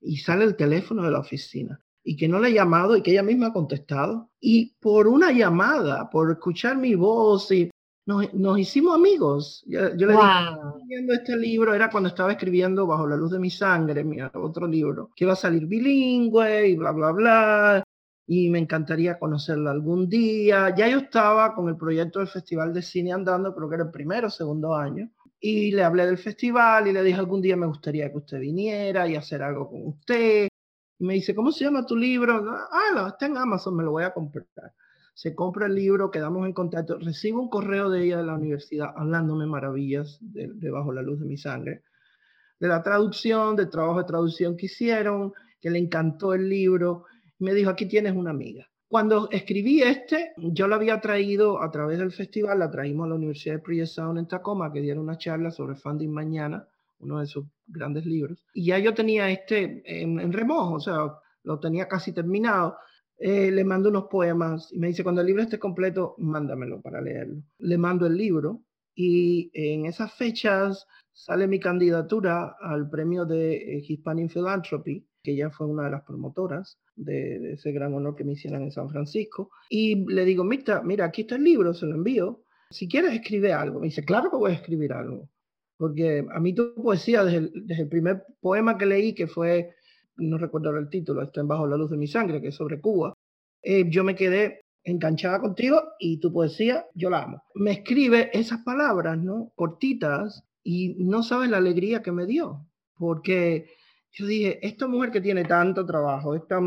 Y 0.00 0.16
sale 0.18 0.44
el 0.44 0.56
teléfono 0.56 1.02
de 1.02 1.10
la 1.10 1.20
oficina. 1.20 1.80
Y 2.04 2.16
que 2.16 2.28
no 2.28 2.38
le 2.38 2.50
he 2.50 2.52
llamado 2.52 2.96
y 2.96 3.02
que 3.02 3.10
ella 3.10 3.22
misma 3.22 3.48
ha 3.48 3.52
contestado. 3.52 4.30
Y 4.40 4.76
por 4.80 5.08
una 5.08 5.32
llamada, 5.32 6.08
por 6.10 6.30
escuchar 6.30 6.76
mi 6.76 6.94
voz 6.94 7.50
y 7.50 7.70
nos, 8.06 8.58
hicimos 8.58 8.94
amigos. 8.94 9.64
Yo, 9.66 9.80
le 9.80 10.12
dije, 10.12 10.24
viendo 10.86 11.12
este 11.12 11.36
libro, 11.36 11.74
era 11.74 11.90
cuando 11.90 12.08
estaba 12.08 12.32
escribiendo 12.32 12.86
Bajo 12.86 13.06
la 13.06 13.16
luz 13.16 13.32
de 13.32 13.40
mi 13.40 13.50
sangre, 13.50 14.04
mi 14.04 14.18
otro 14.22 14.68
libro, 14.68 15.10
que 15.16 15.24
iba 15.24 15.32
a 15.32 15.36
salir 15.36 15.66
bilingüe 15.66 16.68
y 16.68 16.76
bla, 16.76 16.92
bla, 16.92 17.10
bla. 17.10 17.84
Y 18.28 18.48
me 18.50 18.60
encantaría 18.60 19.18
conocerla 19.18 19.72
algún 19.72 20.08
día. 20.08 20.72
Ya 20.76 20.88
yo 20.88 20.98
estaba 20.98 21.52
con 21.54 21.68
el 21.68 21.76
proyecto 21.76 22.20
del 22.20 22.28
Festival 22.28 22.72
de 22.72 22.82
Cine 22.82 23.12
andando, 23.12 23.54
creo 23.54 23.68
que 23.68 23.74
era 23.74 23.84
el 23.84 23.90
primero 23.90 24.28
o 24.28 24.30
segundo 24.30 24.74
año. 24.74 25.10
Y 25.40 25.72
le 25.72 25.84
hablé 25.84 26.06
del 26.06 26.18
festival 26.18 26.88
y 26.88 26.92
le 26.92 27.02
dije, 27.02 27.18
algún 27.18 27.42
día 27.42 27.56
me 27.56 27.66
gustaría 27.66 28.10
que 28.10 28.18
usted 28.18 28.40
viniera 28.40 29.06
y 29.08 29.16
hacer 29.16 29.42
algo 29.42 29.68
con 29.68 29.86
usted. 29.86 30.48
Y 30.98 31.04
me 31.04 31.14
dice, 31.14 31.34
¿cómo 31.34 31.52
se 31.52 31.64
llama 31.64 31.86
tu 31.86 31.96
libro? 31.96 32.44
Ah, 32.70 33.08
está 33.08 33.26
en 33.26 33.36
Amazon, 33.36 33.76
me 33.76 33.84
lo 33.84 33.92
voy 33.92 34.04
a 34.04 34.14
comprar 34.14 34.46
se 35.16 35.34
compra 35.34 35.64
el 35.66 35.74
libro, 35.74 36.10
quedamos 36.10 36.44
en 36.44 36.52
contacto, 36.52 36.98
recibo 36.98 37.40
un 37.40 37.48
correo 37.48 37.88
de 37.88 38.04
ella 38.04 38.18
de 38.18 38.24
la 38.24 38.34
universidad 38.34 38.92
hablándome 38.94 39.46
maravillas 39.46 40.18
de, 40.20 40.70
Bajo 40.70 40.92
la 40.92 41.00
luz 41.00 41.18
de 41.20 41.24
mi 41.24 41.38
sangre, 41.38 41.84
de 42.60 42.68
la 42.68 42.82
traducción, 42.82 43.56
del 43.56 43.70
trabajo 43.70 44.00
de 44.00 44.04
traducción 44.04 44.58
que 44.58 44.66
hicieron, 44.66 45.32
que 45.58 45.70
le 45.70 45.78
encantó 45.78 46.34
el 46.34 46.50
libro, 46.50 47.06
me 47.38 47.54
dijo, 47.54 47.70
aquí 47.70 47.86
tienes 47.86 48.14
una 48.14 48.30
amiga. 48.30 48.68
Cuando 48.88 49.28
escribí 49.30 49.82
este, 49.82 50.32
yo 50.36 50.68
la 50.68 50.76
había 50.76 51.00
traído 51.00 51.60
a 51.60 51.70
través 51.70 51.98
del 51.98 52.12
festival, 52.12 52.60
la 52.60 52.70
traímos 52.70 53.06
a 53.06 53.08
la 53.08 53.14
Universidad 53.16 53.56
de 53.56 53.62
Puget 53.62 53.86
Sound 53.86 54.18
en 54.18 54.28
Tacoma, 54.28 54.72
que 54.72 54.80
dieron 54.80 55.02
una 55.02 55.18
charla 55.18 55.50
sobre 55.50 55.74
Funding 55.74 56.10
Mañana, 56.10 56.68
uno 57.00 57.20
de 57.20 57.26
sus 57.26 57.46
grandes 57.66 58.06
libros. 58.06 58.44
Y 58.54 58.66
ya 58.66 58.78
yo 58.78 58.94
tenía 58.94 59.28
este 59.30 59.82
en, 59.84 60.20
en 60.20 60.32
remojo, 60.32 60.74
o 60.74 60.80
sea, 60.80 61.18
lo 61.42 61.58
tenía 61.58 61.88
casi 61.88 62.12
terminado. 62.12 62.76
Eh, 63.18 63.50
le 63.50 63.64
mando 63.64 63.88
unos 63.88 64.04
poemas 64.10 64.70
y 64.72 64.78
me 64.78 64.88
dice, 64.88 65.02
cuando 65.02 65.22
el 65.22 65.26
libro 65.26 65.42
esté 65.42 65.58
completo, 65.58 66.14
mándamelo 66.18 66.82
para 66.82 67.00
leerlo. 67.00 67.42
Le 67.58 67.78
mando 67.78 68.06
el 68.06 68.16
libro 68.16 68.62
y 68.94 69.50
en 69.54 69.86
esas 69.86 70.12
fechas 70.14 70.86
sale 71.12 71.46
mi 71.46 71.58
candidatura 71.58 72.56
al 72.60 72.88
premio 72.90 73.24
de 73.24 73.56
eh, 73.56 73.84
Hispanic 73.86 74.32
Philanthropy, 74.32 75.06
que 75.26 75.32
ella 75.32 75.50
fue 75.50 75.66
una 75.66 75.86
de 75.86 75.90
las 75.90 76.04
promotoras 76.04 76.78
de, 76.94 77.54
ese 77.54 77.72
gran 77.72 77.92
honor 77.94 78.14
que 78.14 78.22
me 78.22 78.34
hicieron 78.34 78.62
en 78.62 78.70
San 78.70 78.88
Francisco. 78.88 79.50
Y 79.68 80.06
le 80.08 80.24
digo, 80.24 80.44
mira, 80.44 80.82
mira, 80.82 81.06
aquí 81.06 81.22
está 81.22 81.34
el 81.34 81.42
libro, 81.42 81.74
se 81.74 81.86
lo 81.86 81.96
envío. 81.96 82.44
Si 82.70 82.86
quieres, 82.86 83.12
escribe 83.12 83.52
algo. 83.52 83.80
Me 83.80 83.86
dice, 83.86 84.04
claro 84.04 84.30
que 84.30 84.36
voy 84.36 84.52
a 84.52 84.54
escribir 84.54 84.92
algo. 84.92 85.28
Porque 85.76 86.24
a 86.32 86.38
mí 86.38 86.54
tu 86.54 86.74
poesía, 86.76 87.24
desde 87.24 87.50
desde 87.52 87.82
el 87.82 87.88
primer 87.88 88.22
poema 88.40 88.78
que 88.78 88.86
leí, 88.86 89.14
que 89.14 89.26
fue 89.26 89.74
no 90.16 90.38
recuerdo 90.38 90.70
el 90.78 90.88
título, 90.88 91.22
está 91.22 91.40
en 91.40 91.48
Bajo 91.48 91.66
la 91.66 91.76
Luz 91.76 91.90
de 91.90 91.96
mi 91.96 92.06
Sangre, 92.06 92.40
que 92.40 92.48
es 92.48 92.54
sobre 92.54 92.80
Cuba, 92.80 93.12
eh, 93.62 93.84
yo 93.90 94.04
me 94.04 94.14
quedé 94.14 94.60
enganchada 94.84 95.40
contigo 95.40 95.82
y 95.98 96.20
tu 96.20 96.32
poesía, 96.32 96.86
yo 96.94 97.10
la 97.10 97.24
amo. 97.24 97.42
Me 97.54 97.72
escribe 97.72 98.30
esas 98.32 98.62
palabras, 98.62 99.18
¿no? 99.18 99.50
Cortitas 99.56 100.44
y 100.62 100.94
no 100.98 101.22
sabes 101.22 101.50
la 101.50 101.56
alegría 101.56 102.02
que 102.02 102.12
me 102.12 102.26
dio, 102.26 102.64
porque 102.96 103.66
yo 104.16 104.26
dije, 104.26 104.58
esta 104.66 104.86
mujer 104.86 105.10
que 105.10 105.20
tiene 105.20 105.44
tanto 105.44 105.84
trabajo, 105.84 106.34
esta 106.34 106.58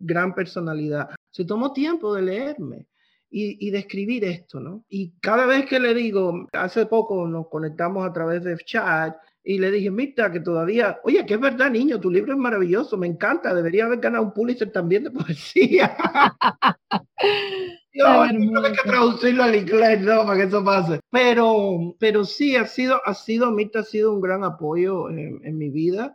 gran 0.00 0.34
personalidad, 0.34 1.08
se 1.30 1.46
tomó 1.46 1.72
tiempo 1.72 2.14
de 2.14 2.20
leerme 2.20 2.88
y, 3.30 3.66
y 3.66 3.70
de 3.70 3.78
escribir 3.78 4.22
esto, 4.24 4.60
¿no? 4.60 4.84
Y 4.86 5.18
cada 5.20 5.46
vez 5.46 5.64
que 5.64 5.80
le 5.80 5.94
digo, 5.94 6.46
hace 6.52 6.84
poco 6.84 7.26
nos 7.26 7.48
conectamos 7.48 8.06
a 8.06 8.12
través 8.12 8.44
de 8.44 8.54
chat 8.58 9.16
y 9.42 9.58
le 9.58 9.70
dije, 9.70 9.90
Mirta, 9.90 10.30
que 10.30 10.40
todavía, 10.40 11.00
oye, 11.02 11.24
que 11.24 11.34
es 11.34 11.40
verdad, 11.40 11.70
niño, 11.70 11.98
tu 11.98 12.10
libro 12.10 12.34
es 12.34 12.38
maravilloso, 12.38 12.98
me 12.98 13.06
encanta, 13.06 13.54
debería 13.54 13.86
haber 13.86 14.00
ganado 14.00 14.24
un 14.24 14.34
Pulitzer 14.34 14.70
también 14.70 15.04
de 15.04 15.10
poesía. 15.10 15.96
no, 17.94 18.26
no 18.30 18.62
hay 18.62 18.72
que 18.72 18.90
traducirlo 18.90 19.44
al 19.44 19.56
inglés, 19.56 20.02
no, 20.02 20.26
para 20.26 20.36
que 20.36 20.48
eso 20.48 20.62
pase. 20.62 21.00
Pero, 21.10 21.96
pero 21.98 22.26
sí, 22.26 22.56
ha 22.56 22.66
sido, 22.66 23.00
ha 23.06 23.14
sido, 23.14 23.50
Mirta 23.52 23.78
ha 23.78 23.84
sido 23.84 24.12
un 24.12 24.20
gran 24.20 24.44
apoyo 24.44 25.08
en, 25.08 25.40
en 25.42 25.56
mi 25.56 25.70
vida. 25.70 26.14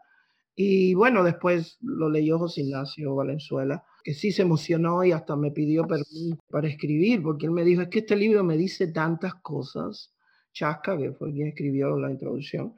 Y 0.56 0.94
bueno, 0.94 1.24
después 1.24 1.78
lo 1.82 2.10
leyó 2.10 2.40
José 2.40 2.62
Ignacio 2.62 3.14
Valenzuela, 3.14 3.84
que 4.04 4.14
sí 4.14 4.32
se 4.32 4.44
emocionó 4.44 5.04
y 5.04 5.12
hasta 5.12 5.36
me 5.36 5.52
pidió 5.52 5.86
permiso 5.86 6.38
para 6.50 6.70
escribir, 6.70 7.22
porque 7.22 7.48
él 7.48 7.52
me 7.52 7.64
dijo, 7.64 7.82
es 7.82 7.90
que 7.90 8.00
este 8.00 8.16
libro 8.16 8.44
me 8.44 8.58
dice 8.58 8.88
tantas 8.88 9.36
cosas. 9.36 10.14
Chasca, 10.54 10.98
que 10.98 11.12
fue 11.12 11.34
quien 11.34 11.50
escribió 11.50 11.98
la 12.00 12.10
introducción, 12.10 12.78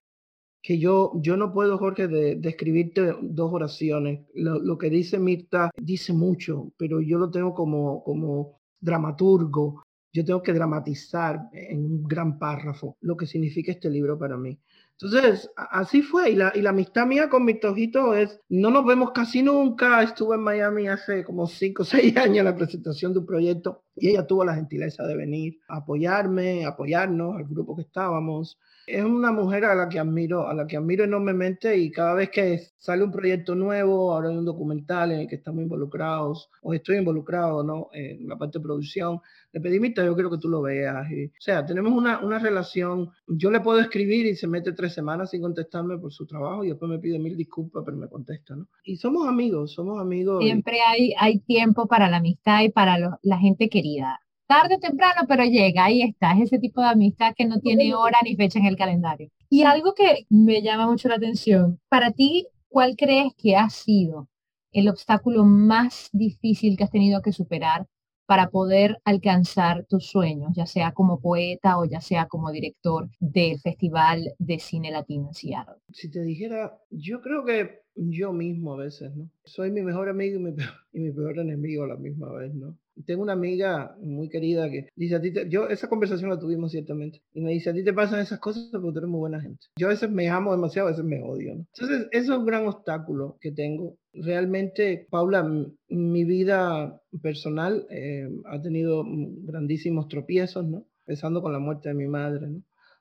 que 0.61 0.79
yo, 0.79 1.13
yo 1.21 1.37
no 1.37 1.53
puedo, 1.53 1.77
Jorge, 1.77 2.07
describirte 2.07 3.01
de 3.01 3.15
dos 3.21 3.53
oraciones. 3.53 4.25
Lo, 4.33 4.77
que 4.77 4.89
dice 4.89 5.19
Mirta 5.19 5.69
dice 5.77 6.11
mucho, 6.11 6.73
pero 6.77 6.99
yo 6.99 7.19
lo 7.19 7.29
tengo 7.29 7.53
como, 7.53 8.03
como 8.03 8.59
dramaturgo. 8.79 9.83
Yo 10.11 10.25
tengo 10.25 10.41
que 10.41 10.53
dramatizar 10.53 11.49
en 11.53 11.85
un 11.85 12.03
gran 12.03 12.39
párrafo 12.39 12.97
lo 13.01 13.15
que 13.15 13.27
significa 13.27 13.71
este 13.71 13.89
libro 13.89 14.17
para 14.17 14.35
mí. 14.35 14.59
Entonces, 14.99 15.51
así 15.55 16.01
fue. 16.01 16.31
Y 16.31 16.35
la, 16.35 16.51
y 16.55 16.61
la 16.61 16.71
amistad 16.71 17.05
mía 17.05 17.29
con 17.29 17.45
mi 17.45 17.59
tojito 17.59 18.15
es, 18.15 18.39
no 18.49 18.71
nos 18.71 18.85
vemos 18.85 19.11
casi 19.11 19.43
nunca. 19.43 20.01
Estuve 20.01 20.35
en 20.35 20.41
Miami 20.41 20.87
hace 20.87 21.23
como 21.23 21.45
cinco 21.45 21.83
o 21.83 21.85
seis 21.85 22.17
años 22.17 22.39
en 22.39 22.45
la 22.45 22.55
presentación 22.55 23.13
de 23.13 23.19
un 23.19 23.25
proyecto 23.25 23.83
y 23.95 24.09
ella 24.09 24.25
tuvo 24.25 24.43
la 24.43 24.55
gentileza 24.55 25.05
de 25.05 25.15
venir 25.15 25.59
a 25.67 25.77
apoyarme, 25.77 26.65
apoyarnos 26.65 27.35
al 27.35 27.45
grupo 27.45 27.75
que 27.75 27.83
estábamos 27.83 28.59
es 28.87 29.03
una 29.03 29.33
mujer 29.33 29.65
a 29.65 29.75
la 29.75 29.89
que 29.89 29.99
admiro, 29.99 30.47
a 30.47 30.53
la 30.53 30.65
que 30.65 30.77
admiro 30.77 31.03
enormemente 31.03 31.77
y 31.77 31.91
cada 31.91 32.13
vez 32.13 32.29
que 32.29 32.61
sale 32.77 33.03
un 33.03 33.11
proyecto 33.11 33.53
nuevo, 33.53 34.13
ahora 34.13 34.29
hay 34.29 34.37
un 34.37 34.45
documental 34.45 35.11
en 35.11 35.19
el 35.19 35.27
que 35.27 35.35
estamos 35.35 35.61
involucrados, 35.61 36.49
o 36.61 36.73
estoy 36.73 36.95
involucrado, 36.97 37.63
¿no? 37.63 37.89
En 37.91 38.27
la 38.29 38.37
parte 38.37 38.59
de 38.59 38.63
producción, 38.63 39.19
le 39.51 39.59
pedí 39.59 39.77
yo 39.93 40.15
quiero 40.15 40.31
que 40.31 40.37
tú 40.37 40.47
lo 40.47 40.61
veas. 40.61 41.05
o 41.05 41.41
sea, 41.41 41.65
tenemos 41.65 41.91
una, 41.91 42.19
una 42.19 42.39
relación, 42.39 43.09
yo 43.27 43.51
le 43.51 43.59
puedo 43.59 43.79
escribir 43.79 44.25
y 44.25 44.35
se 44.35 44.47
mete 44.47 44.71
tres 44.71 44.93
semanas 44.93 45.31
sin 45.31 45.41
contestarme 45.41 45.97
por 45.97 46.13
su 46.13 46.25
trabajo 46.25 46.63
y 46.63 46.69
después 46.69 46.89
me 46.89 46.99
pide 46.99 47.19
mil 47.19 47.35
disculpas, 47.35 47.83
pero 47.85 47.97
me 47.97 48.07
contesta, 48.07 48.55
¿no? 48.55 48.69
Y 48.85 48.95
somos 48.95 49.27
amigos, 49.27 49.73
somos 49.73 49.99
amigos. 49.99 50.41
Siempre 50.41 50.77
hay, 50.87 51.13
hay 51.19 51.39
tiempo 51.39 51.87
para 51.87 52.09
la 52.09 52.17
amistad 52.17 52.61
y 52.63 52.69
para 52.69 53.19
la 53.21 53.37
gente 53.37 53.67
querida 53.67 54.21
tarde 54.47 54.75
o 54.75 54.79
temprano, 54.79 55.21
pero 55.27 55.43
llega, 55.43 55.85
ahí 55.85 56.01
está, 56.01 56.31
es 56.33 56.43
ese 56.43 56.59
tipo 56.59 56.81
de 56.81 56.87
amistad 56.87 57.33
que 57.35 57.45
no 57.45 57.59
tiene 57.59 57.93
hora 57.93 58.17
ni 58.23 58.35
fecha 58.35 58.59
en 58.59 58.65
el 58.65 58.77
calendario. 58.77 59.29
Y 59.49 59.63
algo 59.63 59.93
que 59.93 60.25
me 60.29 60.61
llama 60.61 60.87
mucho 60.87 61.09
la 61.09 61.15
atención, 61.15 61.79
para 61.89 62.11
ti, 62.11 62.47
¿cuál 62.69 62.95
crees 62.95 63.33
que 63.35 63.55
ha 63.55 63.69
sido 63.69 64.27
el 64.71 64.89
obstáculo 64.89 65.45
más 65.45 66.09
difícil 66.13 66.77
que 66.77 66.83
has 66.83 66.91
tenido 66.91 67.21
que 67.21 67.31
superar 67.31 67.87
para 68.25 68.49
poder 68.49 68.97
alcanzar 69.05 69.85
tus 69.85 70.07
sueños, 70.07 70.51
ya 70.53 70.65
sea 70.65 70.91
como 70.91 71.21
poeta 71.21 71.79
o 71.79 71.85
ya 71.85 72.01
sea 72.01 72.27
como 72.27 72.51
director 72.51 73.09
del 73.19 73.57
Festival 73.59 74.33
de 74.37 74.59
Cine 74.59 74.91
Latino 74.91 75.29
en 75.29 75.33
Seattle? 75.33 75.75
Si 75.93 76.11
te 76.11 76.21
dijera, 76.21 76.77
yo 76.89 77.21
creo 77.21 77.45
que 77.45 77.83
yo 77.95 78.33
mismo 78.33 78.73
a 78.73 78.77
veces, 78.77 79.15
¿no? 79.15 79.29
Soy 79.45 79.71
mi 79.71 79.81
mejor 79.81 80.09
amigo 80.09 80.37
y 80.37 80.43
mi 80.43 80.51
peor, 80.51 80.73
y 80.91 80.99
mi 80.99 81.11
peor 81.11 81.39
enemigo 81.39 81.85
a 81.85 81.87
la 81.87 81.95
misma 81.95 82.31
vez, 82.33 82.53
¿no? 82.53 82.77
Tengo 83.05 83.23
una 83.23 83.33
amiga 83.33 83.95
muy 83.99 84.29
querida 84.29 84.69
que 84.69 84.87
dice 84.95 85.15
a 85.15 85.21
ti, 85.21 85.33
yo 85.49 85.67
esa 85.67 85.87
conversación 85.87 86.29
la 86.29 86.39
tuvimos 86.39 86.71
ciertamente, 86.71 87.21
y 87.33 87.41
me 87.41 87.51
dice, 87.51 87.69
a 87.69 87.73
ti 87.73 87.83
te 87.83 87.93
pasan 87.93 88.19
esas 88.19 88.39
cosas 88.39 88.69
porque 88.71 88.93
tú 88.93 88.99
eres 88.99 89.09
muy 89.09 89.19
buena 89.19 89.41
gente. 89.41 89.67
Yo 89.77 89.87
a 89.87 89.91
veces 89.91 90.09
me 90.09 90.29
amo 90.29 90.51
demasiado, 90.51 90.87
a 90.87 90.91
veces 90.91 91.05
me 91.05 91.21
odio, 91.21 91.55
¿no? 91.55 91.65
Entonces, 91.73 92.07
eso 92.11 92.33
es 92.33 92.39
un 92.39 92.45
gran 92.45 92.67
obstáculo 92.67 93.37
que 93.39 93.51
tengo. 93.51 93.97
Realmente, 94.13 95.07
Paula, 95.09 95.47
mi 95.89 96.23
vida 96.23 97.01
personal 97.21 97.85
eh, 97.89 98.29
ha 98.45 98.61
tenido 98.61 99.03
grandísimos 99.05 100.07
tropiezos, 100.07 100.65
¿no? 100.65 100.85
Empezando 101.05 101.41
con 101.41 101.53
la 101.53 101.59
muerte 101.59 101.89
de 101.89 101.95
mi 101.95 102.07
madre, 102.07 102.47
¿no? 102.47 102.57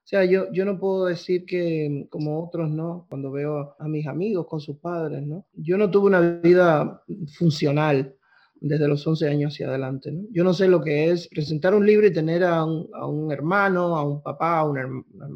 O 0.06 0.09
sea, 0.09 0.24
yo, 0.24 0.52
yo 0.52 0.64
no 0.64 0.78
puedo 0.78 1.06
decir 1.06 1.44
que 1.46 2.06
como 2.11 2.44
otros, 2.44 2.70
¿no? 2.70 3.06
Cuando 3.09 3.32
veo 3.32 3.74
a 3.76 3.88
mis 3.88 4.06
amigos 4.06 4.46
con 4.46 4.61
sus 4.61 4.76
padres, 4.76 5.26
¿no? 5.26 5.46
Yo 5.54 5.76
no 5.76 5.90
tuve 5.90 6.06
una 6.06 6.20
vida 6.20 7.02
funcional 7.37 8.15
desde 8.61 8.88
los 8.88 9.07
11 9.07 9.29
años 9.29 9.53
hacia 9.53 9.69
adelante. 9.69 10.11
¿no? 10.11 10.25
Yo 10.31 10.45
no 10.45 10.55
sé 10.55 10.69
lo 10.69 10.83
que 10.83 11.11
es 11.11 11.29
presentar 11.29 11.75
un 11.75 11.87
libro 11.87 12.07
y 12.07 12.12
tener 12.12 12.45
a 12.45 12.64
un, 12.64 12.88
a 12.95 13.07
un 13.07 13.31
hermano, 13.33 13.97
a 13.97 14.05
un 14.05 14.23
papá, 14.23 14.59
a 14.59 14.64
una, 14.64 14.87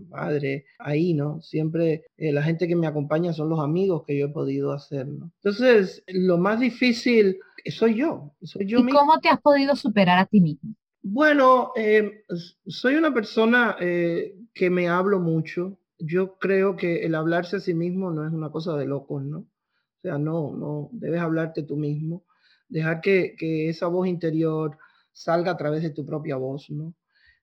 madre 0.09 0.66
ahí, 0.78 1.14
¿no? 1.14 1.40
Siempre 1.42 2.04
eh, 2.16 2.33
la 2.33 2.42
gente 2.42 2.66
que 2.66 2.76
me 2.76 2.87
acompaña 2.87 3.33
son 3.33 3.48
los 3.48 3.61
amigos 3.61 4.04
que 4.06 4.18
yo 4.18 4.26
he 4.26 4.30
podido 4.30 4.72
hacer, 4.72 5.06
¿no? 5.06 5.30
Entonces, 5.37 6.02
lo 6.09 6.38
más 6.38 6.61
difícil 6.61 7.38
soy 7.66 7.94
yo, 7.94 8.33
soy 8.42 8.66
yo 8.66 8.78
¿Y 8.78 8.88
cómo 8.88 9.20
te 9.20 9.28
has 9.28 9.40
podido 9.40 9.76
superar 9.76 10.18
a 10.18 10.26
ti 10.26 10.40
mismo? 10.40 10.74
Bueno, 11.02 11.72
eh, 11.76 12.24
soy 12.66 12.94
una 12.94 13.12
persona 13.12 13.76
eh, 13.80 14.35
que 14.54 14.70
me 14.70 14.88
hablo 14.88 15.20
mucho. 15.20 15.78
Yo 15.98 16.38
creo 16.38 16.76
que 16.76 17.04
el 17.04 17.14
hablarse 17.14 17.56
a 17.56 17.61
sí 17.61 17.74
mismo 17.74 18.11
no 18.11 18.26
es 18.26 18.33
una 18.33 18.50
cosa 18.50 18.76
de 18.76 18.87
locos, 18.87 19.22
¿no? 19.24 19.38
O 19.38 20.02
sea, 20.02 20.18
no, 20.18 20.56
no, 20.56 20.88
debes 20.92 21.20
hablarte 21.20 21.62
tú 21.62 21.76
mismo 21.76 22.24
dejar 22.70 23.00
que, 23.00 23.35
esa 23.68 23.88
voz 23.88 24.09
interior 24.09 24.78
salga 25.12 25.52
a 25.52 25.56
través 25.56 25.83
de 25.83 25.90
tu 25.90 26.06
propia 26.06 26.37
voz, 26.37 26.70
¿no? 26.70 26.94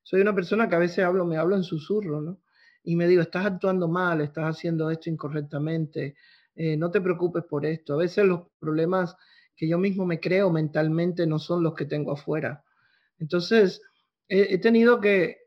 Soy 0.01 0.21
una 0.21 0.33
persona 0.33 0.69
que 0.69 0.75
a 0.75 0.79
veces 0.79 1.03
hablo, 1.03 1.25
me 1.25 1.37
hablo 1.37 1.55
en 1.55 1.63
susurro, 1.63 2.21
¿no? 2.21 2.39
Y 2.83 2.95
me 2.95 3.07
digo, 3.07 3.21
estás 3.21 3.45
actuando 3.45 3.89
mal, 3.89 4.21
estás 4.21 4.45
haciendo 4.45 4.89
esto 4.89 5.09
incorrectamente, 5.09 6.15
eh, 6.55 6.77
no 6.77 6.89
te 6.89 7.01
preocupes 7.01 7.43
por 7.43 7.65
esto. 7.65 7.93
A 7.93 7.97
veces 7.97 8.25
los 8.25 8.43
problemas 8.57 9.15
que 9.55 9.67
yo 9.67 9.77
mismo 9.77 10.05
me 10.05 10.19
creo 10.19 10.49
mentalmente 10.49 11.27
no 11.27 11.39
son 11.39 11.61
los 11.61 11.75
que 11.75 11.85
tengo 11.85 12.13
afuera. 12.13 12.63
Entonces, 13.19 13.81
he, 14.29 14.57
tenido 14.59 15.01
que, 15.01 15.39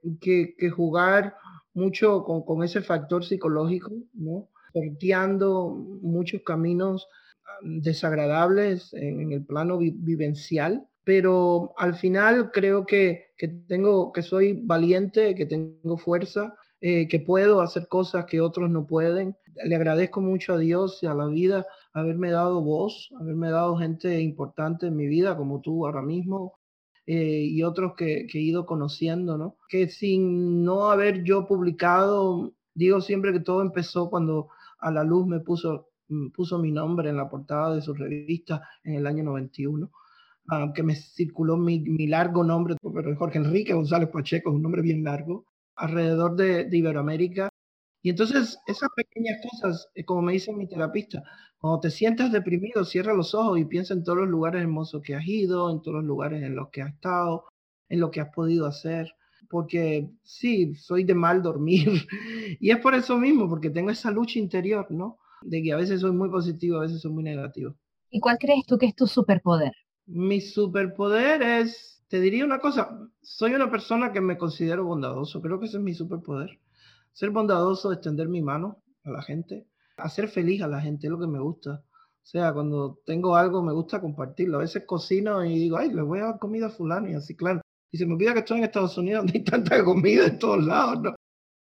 jugar 0.75 1.37
mucho 1.73 2.23
con, 2.25 2.45
con, 2.45 2.62
ese 2.62 2.83
factor 2.83 3.25
psicológico, 3.25 3.93
¿no? 4.12 4.51
Sorteando 4.75 5.71
muchos 6.03 6.43
caminos 6.43 7.09
desagradables 7.63 8.93
en, 8.95 9.33
el 9.33 9.45
plano 9.45 9.79
vivencial, 9.79 10.87
pero 11.05 11.73
al 11.77 11.95
final 11.95 12.51
creo 12.53 12.87
que, 12.87 13.33
que, 13.37 13.49
tengo, 13.49 14.13
que 14.13 14.23
soy 14.23 14.61
valiente, 14.63 15.35
que 15.35 15.47
tengo 15.47 15.97
fuerza, 15.97 16.55
eh, 16.83 17.09
que 17.09 17.21
puedo 17.21 17.61
hacer 17.61 17.89
cosas 17.89 18.25
que 18.25 18.41
otros 18.41 18.71
no 18.71 18.87
pueden. 18.87 19.37
Le 19.65 19.77
agradezco 19.77 20.23
mucho 20.23 20.55
a 20.55 20.59
Dios 20.59 21.03
y 21.03 21.07
a 21.07 21.15
la 21.15 21.27
vida 21.27 21.67
haberme 21.93 22.31
dado 22.31 22.63
voz, 22.63 23.11
haberme 23.21 23.51
dado 23.51 23.77
gente 23.77 24.21
importante 24.21 24.87
en 24.87 24.97
mi 24.97 25.07
vida, 25.07 25.37
como 25.37 25.61
tú 25.61 25.87
ahora 25.87 26.01
mismo, 26.01 26.59
eh, 27.07 27.45
y 27.45 27.63
otros 27.65 27.95
que, 27.97 28.27
que, 28.27 28.39
he 28.39 28.43
ido 28.43 28.65
conociendo, 28.65 29.37
¿no? 29.37 29.57
Que 29.69 29.89
sin 29.89 30.65
no 30.65 30.91
haber 30.91 31.23
yo 31.23 31.47
publicado, 31.47 32.55
digo 32.75 33.01
siempre 33.01 33.33
que 33.33 33.41
todo 33.41 33.63
empezó 33.63 34.09
cuando 34.09 34.49
a 34.79 34.91
la 34.91 35.05
luz 35.05 35.27
me 35.27 35.41
puso 35.41 35.89
puso 36.35 36.59
mi 36.59 36.73
nombre 36.73 37.11
en 37.11 37.16
la 37.16 37.29
portada 37.29 37.75
de 37.75 37.83
su 37.83 37.94
revista 37.94 38.62
en 38.85 38.94
el 38.94 39.07
año 39.07 39.25
91, 39.25 39.90
que 40.75 40.83
me 40.83 40.94
circuló 40.94 41.57
mi, 41.57 41.81
mi, 41.81 42.07
largo 42.07 42.44
nombre, 42.44 42.77
Jorge 42.83 43.38
Enrique 43.38 43.75
González 43.75 44.09
Pacheco, 44.09 44.51
un 44.51 44.62
nombre 44.62 44.83
bien 44.83 45.05
largo, 45.05 45.46
alrededor 45.77 46.37
de, 46.37 46.64
de 46.64 46.77
Iberoamérica. 46.77 47.49
Y 48.03 48.11
entonces 48.11 48.59
esas 48.66 48.88
pequeñas 48.96 49.40
cosas, 49.42 49.88
eh, 49.94 50.05
como 50.05 50.23
me 50.23 50.33
dice 50.33 50.53
mi 50.53 50.66
terapista, 50.66 51.23
cuando 51.59 51.81
te 51.81 51.90
sientas 51.90 52.33
deprimido, 52.33 52.85
cierra 52.85 53.12
los 53.12 53.35
ojos 53.35 53.59
y 53.59 53.66
piensa 53.66 53.92
en 53.94 54.03
todos 54.03 54.18
los 54.18 54.29
lugares 54.29 54.62
hermosos 54.62 55.03
que 55.03 55.14
has 55.14 55.27
ido, 55.27 55.70
en 55.70 55.83
todos 55.83 55.96
los 55.96 56.05
lugares 56.05 56.42
en 56.42 56.57
los 56.57 56.70
que 56.70 56.83
has 56.83 56.94
estado, 56.94 57.44
en 57.88 58.01
lo 58.01 58.11
que 58.11 58.20
has 58.20 58.31
podido 58.35 58.66
hacer. 58.66 59.14
Porque 59.49 60.11
sí, 60.23 60.75
soy 60.75 61.05
de 61.05 61.14
mal 61.14 61.42
dormir. 61.42 61.88
y 62.61 62.70
es 62.70 62.79
por 62.79 62.94
eso 62.94 63.18
mismo, 63.18 63.49
porque 63.49 63.70
tengo 63.70 63.90
esa 63.90 64.11
lucha 64.11 64.38
interior, 64.38 64.87
¿no? 64.90 65.19
De 65.42 65.62
que 65.62 65.72
a 65.72 65.76
veces 65.76 66.00
soy 66.00 66.12
muy 66.12 66.31
positivo, 66.31 66.79
a 66.79 66.83
veces 66.83 67.00
soy 67.00 67.12
muy 67.12 67.22
negativo. 67.22 67.74
¿Y 68.11 68.20
cuál 68.20 68.38
crees 68.38 68.66
tú 68.66 68.79
que 68.79 68.87
es 68.87 68.94
tu 68.94 69.07
superpoder? 69.07 69.72
Mi 70.07 70.40
superpoder 70.40 71.42
es, 71.42 72.03
te 72.09 72.20
diría 72.20 72.44
una 72.44 72.59
cosa, 72.59 72.98
soy 73.22 73.55
una 73.55 73.70
persona 73.70 74.12
que 74.12 74.20
me 74.20 74.37
considero 74.37 74.85
bondadoso, 74.85 75.40
creo 75.40 75.61
que 75.61 75.66
ese 75.66 75.76
es 75.76 75.83
mi 75.83 75.94
superpoder. 75.94 76.59
Ser 77.12 77.31
bondadoso, 77.31 77.92
extender 77.92 78.29
mi 78.29 78.42
mano 78.42 78.83
a 79.05 79.11
la 79.11 79.22
gente, 79.22 79.66
hacer 79.96 80.29
feliz 80.29 80.62
a 80.62 80.68
la 80.68 80.81
gente, 80.81 81.07
es 81.07 81.11
lo 81.11 81.18
que 81.18 81.26
me 81.26 81.40
gusta. 81.40 81.83
O 82.22 82.26
sea, 82.26 82.53
cuando 82.53 83.00
tengo 83.07 83.35
algo 83.37 83.62
me 83.62 83.72
gusta 83.72 84.00
compartirlo. 84.00 84.59
A 84.59 84.61
veces 84.61 84.85
cocino 84.87 85.44
y 85.44 85.59
digo, 85.59 85.79
ay, 85.79 85.92
le 85.92 86.03
voy 86.03 86.20
a 86.20 86.26
dar 86.26 86.38
comida 86.38 86.66
a 86.66 86.70
fulano 86.70 87.09
y 87.09 87.14
así, 87.14 87.35
claro. 87.35 87.61
Y 87.90 87.98
se 87.98 88.07
me 88.07 88.14
olvida 88.14 88.33
que 88.33 88.40
estoy 88.40 88.59
en 88.59 88.64
Estados 88.64 88.96
Unidos 88.98 89.22
donde 89.24 89.38
hay 89.38 89.44
tanta 89.44 89.85
comida 89.85 90.26
en 90.26 90.38
todos 90.38 90.64
lados, 90.64 91.03
¿no? 91.03 91.14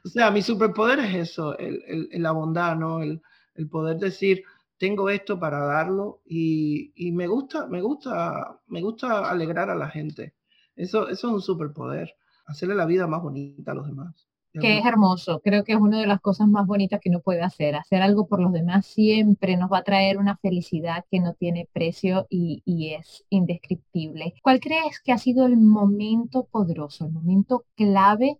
O 0.04 0.08
sea, 0.08 0.30
mi 0.30 0.40
superpoder 0.40 1.00
es 1.00 1.30
eso, 1.30 1.58
el, 1.58 1.82
el, 2.12 2.22
la 2.22 2.30
bondad, 2.30 2.76
¿no? 2.76 3.02
El, 3.02 3.20
el 3.56 3.68
poder 3.68 3.98
decir, 3.98 4.44
tengo 4.78 5.08
esto 5.10 5.38
para 5.38 5.60
darlo 5.60 6.20
y, 6.26 6.92
me 7.12 7.26
gusta, 7.26 7.66
me 7.66 7.80
gusta, 7.80 8.60
me 8.66 8.82
gusta 8.82 9.30
alegrar 9.30 9.70
a 9.70 9.74
la 9.74 9.88
gente. 9.88 10.34
Eso, 10.74 11.08
eso 11.08 11.28
es 11.28 11.34
un 11.34 11.40
superpoder, 11.40 12.14
hacerle 12.46 12.74
la 12.74 12.86
vida 12.86 13.06
más 13.06 13.22
bonita 13.22 13.72
a 13.72 13.74
los 13.74 13.86
demás. 13.86 14.26
Que 14.58 14.78
es 14.78 14.86
hermoso, 14.86 15.40
creo 15.44 15.64
que 15.64 15.72
es 15.72 15.78
una 15.78 16.00
de 16.00 16.06
las 16.06 16.18
cosas 16.22 16.48
más 16.48 16.66
bonitas 16.66 16.98
que 17.02 17.10
uno 17.10 17.20
puede 17.20 17.42
hacer. 17.42 17.74
Hacer 17.74 18.00
algo 18.00 18.26
por 18.26 18.40
los 18.40 18.54
demás 18.54 18.86
siempre 18.86 19.54
nos 19.58 19.70
va 19.70 19.78
a 19.78 19.84
traer 19.84 20.16
una 20.16 20.38
felicidad 20.38 21.04
que 21.10 21.20
no 21.20 21.34
tiene 21.34 21.68
precio 21.70 22.26
y, 22.30 22.62
y 22.64 22.94
es 22.94 23.26
indescriptible. 23.28 24.32
¿Cuál 24.42 24.60
crees 24.60 25.00
que 25.00 25.12
ha 25.12 25.18
sido 25.18 25.44
el 25.44 25.58
momento 25.58 26.46
poderoso, 26.50 27.04
el 27.04 27.12
momento 27.12 27.66
clave 27.74 28.38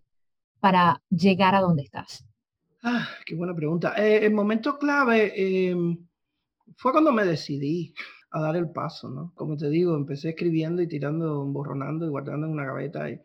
para 0.59 1.03
llegar 1.11 1.53
a 1.53 1.61
donde 1.61 1.83
estás? 1.83 2.25
Ah, 2.83 3.07
qué 3.25 3.35
buena 3.35 3.55
pregunta. 3.55 3.93
Eh, 3.97 4.25
el 4.25 4.33
momento 4.33 4.77
clave 4.77 5.69
em, 5.69 5.97
fue 6.77 6.91
cuando 6.93 7.11
me 7.11 7.25
decidí 7.25 7.93
a 8.31 8.41
dar 8.41 8.55
el 8.57 8.71
paso, 8.71 9.09
¿no? 9.09 9.33
Como 9.35 9.57
te 9.57 9.69
digo, 9.69 9.95
empecé 9.95 10.29
escribiendo 10.31 10.81
y 10.81 10.87
tirando, 10.87 11.45
borronando 11.45 12.05
y 12.05 12.09
guardando 12.09 12.47
en 12.47 12.53
una 12.53 12.65
gaveta 12.65 13.09
y 13.11 13.21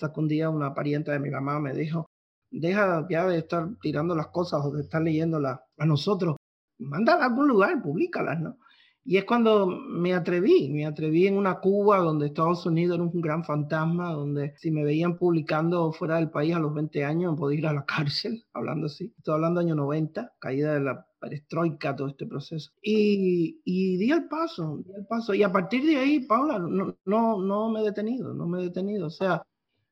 hasta 0.00 0.20
un 0.20 0.28
día 0.28 0.50
una 0.50 0.74
pariente 0.74 1.12
de 1.12 1.20
mi 1.20 1.30
mamá 1.30 1.60
me 1.60 1.74
dijo, 1.74 2.06
deja 2.50 3.06
ya 3.10 3.26
de 3.28 3.38
estar 3.40 3.68
tirando 3.82 4.16
las 4.16 4.28
cosas 4.28 4.62
o 4.64 4.72
de 4.72 4.82
estar 4.82 5.02
leyéndolas 5.02 5.60
a 5.78 5.86
nosotros, 5.86 6.36
manda 6.80 7.14
a 7.16 7.26
algún 7.26 7.48
lugar, 7.48 7.82
públicalas, 7.82 8.40
¿no? 8.40 8.58
Y 9.04 9.16
es 9.16 9.24
cuando 9.24 9.66
me 9.66 10.12
atreví, 10.12 10.68
me 10.68 10.84
atreví 10.84 11.26
en 11.26 11.36
una 11.36 11.58
Cuba 11.58 11.98
donde 11.98 12.26
Estados 12.26 12.66
Unidos 12.66 12.96
era 12.96 13.04
un 13.04 13.20
gran 13.20 13.44
fantasma, 13.44 14.12
donde 14.12 14.54
si 14.58 14.70
me 14.70 14.84
veían 14.84 15.16
publicando 15.16 15.90
fuera 15.92 16.16
del 16.16 16.30
país 16.30 16.54
a 16.54 16.58
los 16.58 16.74
20 16.74 17.04
años, 17.04 17.34
podía 17.36 17.58
ir 17.58 17.66
a 17.66 17.72
la 17.72 17.84
cárcel, 17.86 18.44
hablando 18.52 18.86
así. 18.86 19.12
Estoy 19.16 19.34
hablando 19.34 19.60
año 19.60 19.74
90, 19.74 20.34
caída 20.38 20.74
de 20.74 20.80
la 20.80 21.06
perestroika, 21.18 21.96
todo 21.96 22.08
este 22.08 22.26
proceso. 22.26 22.70
Y, 22.82 23.60
y 23.64 23.96
di 23.96 24.10
el 24.12 24.28
paso, 24.28 24.82
di 24.84 24.92
el 24.94 25.06
paso. 25.06 25.34
Y 25.34 25.42
a 25.42 25.52
partir 25.52 25.84
de 25.84 25.96
ahí, 25.96 26.20
Paula, 26.20 26.58
no, 26.58 26.96
no, 27.04 27.42
no 27.42 27.70
me 27.70 27.80
he 27.80 27.84
detenido, 27.84 28.34
no 28.34 28.46
me 28.46 28.60
he 28.60 28.64
detenido. 28.64 29.06
O 29.06 29.10
sea, 29.10 29.42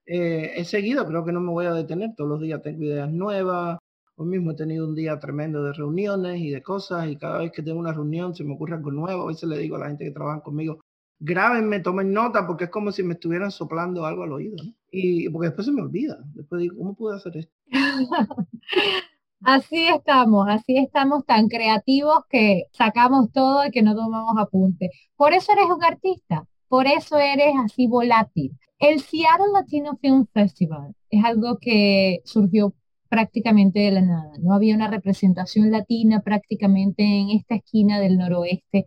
eh, 0.07 0.53
he 0.57 0.65
seguido, 0.65 1.07
creo 1.07 1.25
que 1.25 1.33
no 1.33 1.41
me 1.41 1.51
voy 1.51 1.67
a 1.67 1.73
detener. 1.73 2.15
Todos 2.17 2.31
los 2.31 2.41
días 2.41 2.63
tengo 2.63 2.83
ideas 2.85 3.11
nuevas, 3.11 3.79
Hoy 4.21 4.27
mismo 4.27 4.51
he 4.51 4.55
tenido 4.57 4.85
un 4.85 4.97
día 4.97 5.17
tremendo 5.21 5.63
de 5.63 5.73
reuniones 5.73 6.41
y 6.41 6.51
de 6.51 6.61
cosas 6.61 7.09
y 7.09 7.17
cada 7.17 7.39
vez 7.39 7.53
que 7.53 7.63
tengo 7.63 7.79
una 7.79 7.93
reunión 7.93 8.35
se 8.35 8.43
me 8.43 8.55
ocurre 8.55 8.75
algo 8.75 8.91
nuevo. 8.91 9.23
A 9.23 9.27
veces 9.27 9.49
le 9.49 9.59
digo 9.59 9.77
a 9.77 9.79
la 9.79 9.87
gente 9.87 10.07
que 10.07 10.11
trabaja 10.11 10.41
conmigo, 10.41 10.81
grábenme, 11.21 11.79
tomen 11.79 12.13
nota 12.13 12.45
porque 12.45 12.65
es 12.65 12.71
como 12.71 12.91
si 12.91 13.05
me 13.05 13.15
estuvieran 13.15 13.53
soplando 13.53 14.05
algo 14.05 14.25
al 14.25 14.33
oído. 14.33 14.57
Y 14.91 15.29
porque 15.29 15.47
después 15.47 15.67
se 15.67 15.73
me 15.73 15.83
olvida. 15.83 16.19
Después 16.35 16.61
digo, 16.61 16.79
¿cómo 16.79 16.97
pude 16.97 17.15
hacer 17.15 17.37
esto? 17.37 17.53
Así 19.45 19.87
estamos, 19.87 20.49
así 20.49 20.77
estamos 20.79 21.25
tan 21.25 21.47
creativos 21.47 22.25
que 22.29 22.65
sacamos 22.73 23.31
todo 23.31 23.65
y 23.65 23.71
que 23.71 23.83
no 23.83 23.95
tomamos 23.95 24.37
apunte. 24.37 24.91
Por 25.15 25.33
eso 25.33 25.53
eres 25.53 25.67
un 25.67 25.85
artista, 25.85 26.45
por 26.67 26.89
eso 26.89 27.19
eres 27.19 27.55
así 27.65 27.87
volátil. 27.87 28.59
El 28.81 28.99
Seattle 28.99 29.53
Latino 29.53 29.97
Film 29.99 30.27
Festival 30.35 30.93
es 31.09 31.25
algo 31.25 31.59
que 31.61 32.21
surgió 32.25 32.75
prácticamente 33.09 33.81
de 33.81 33.91
la 33.91 34.03
nada. 34.03 34.33
No 34.41 34.55
había 34.55 34.75
una 34.75 34.91
representación 34.91 35.71
latina 35.71 36.21
prácticamente 36.21 37.03
en 37.03 37.31
esta 37.31 37.57
esquina 37.57 38.01
del 38.01 38.19
noroeste. 38.19 38.87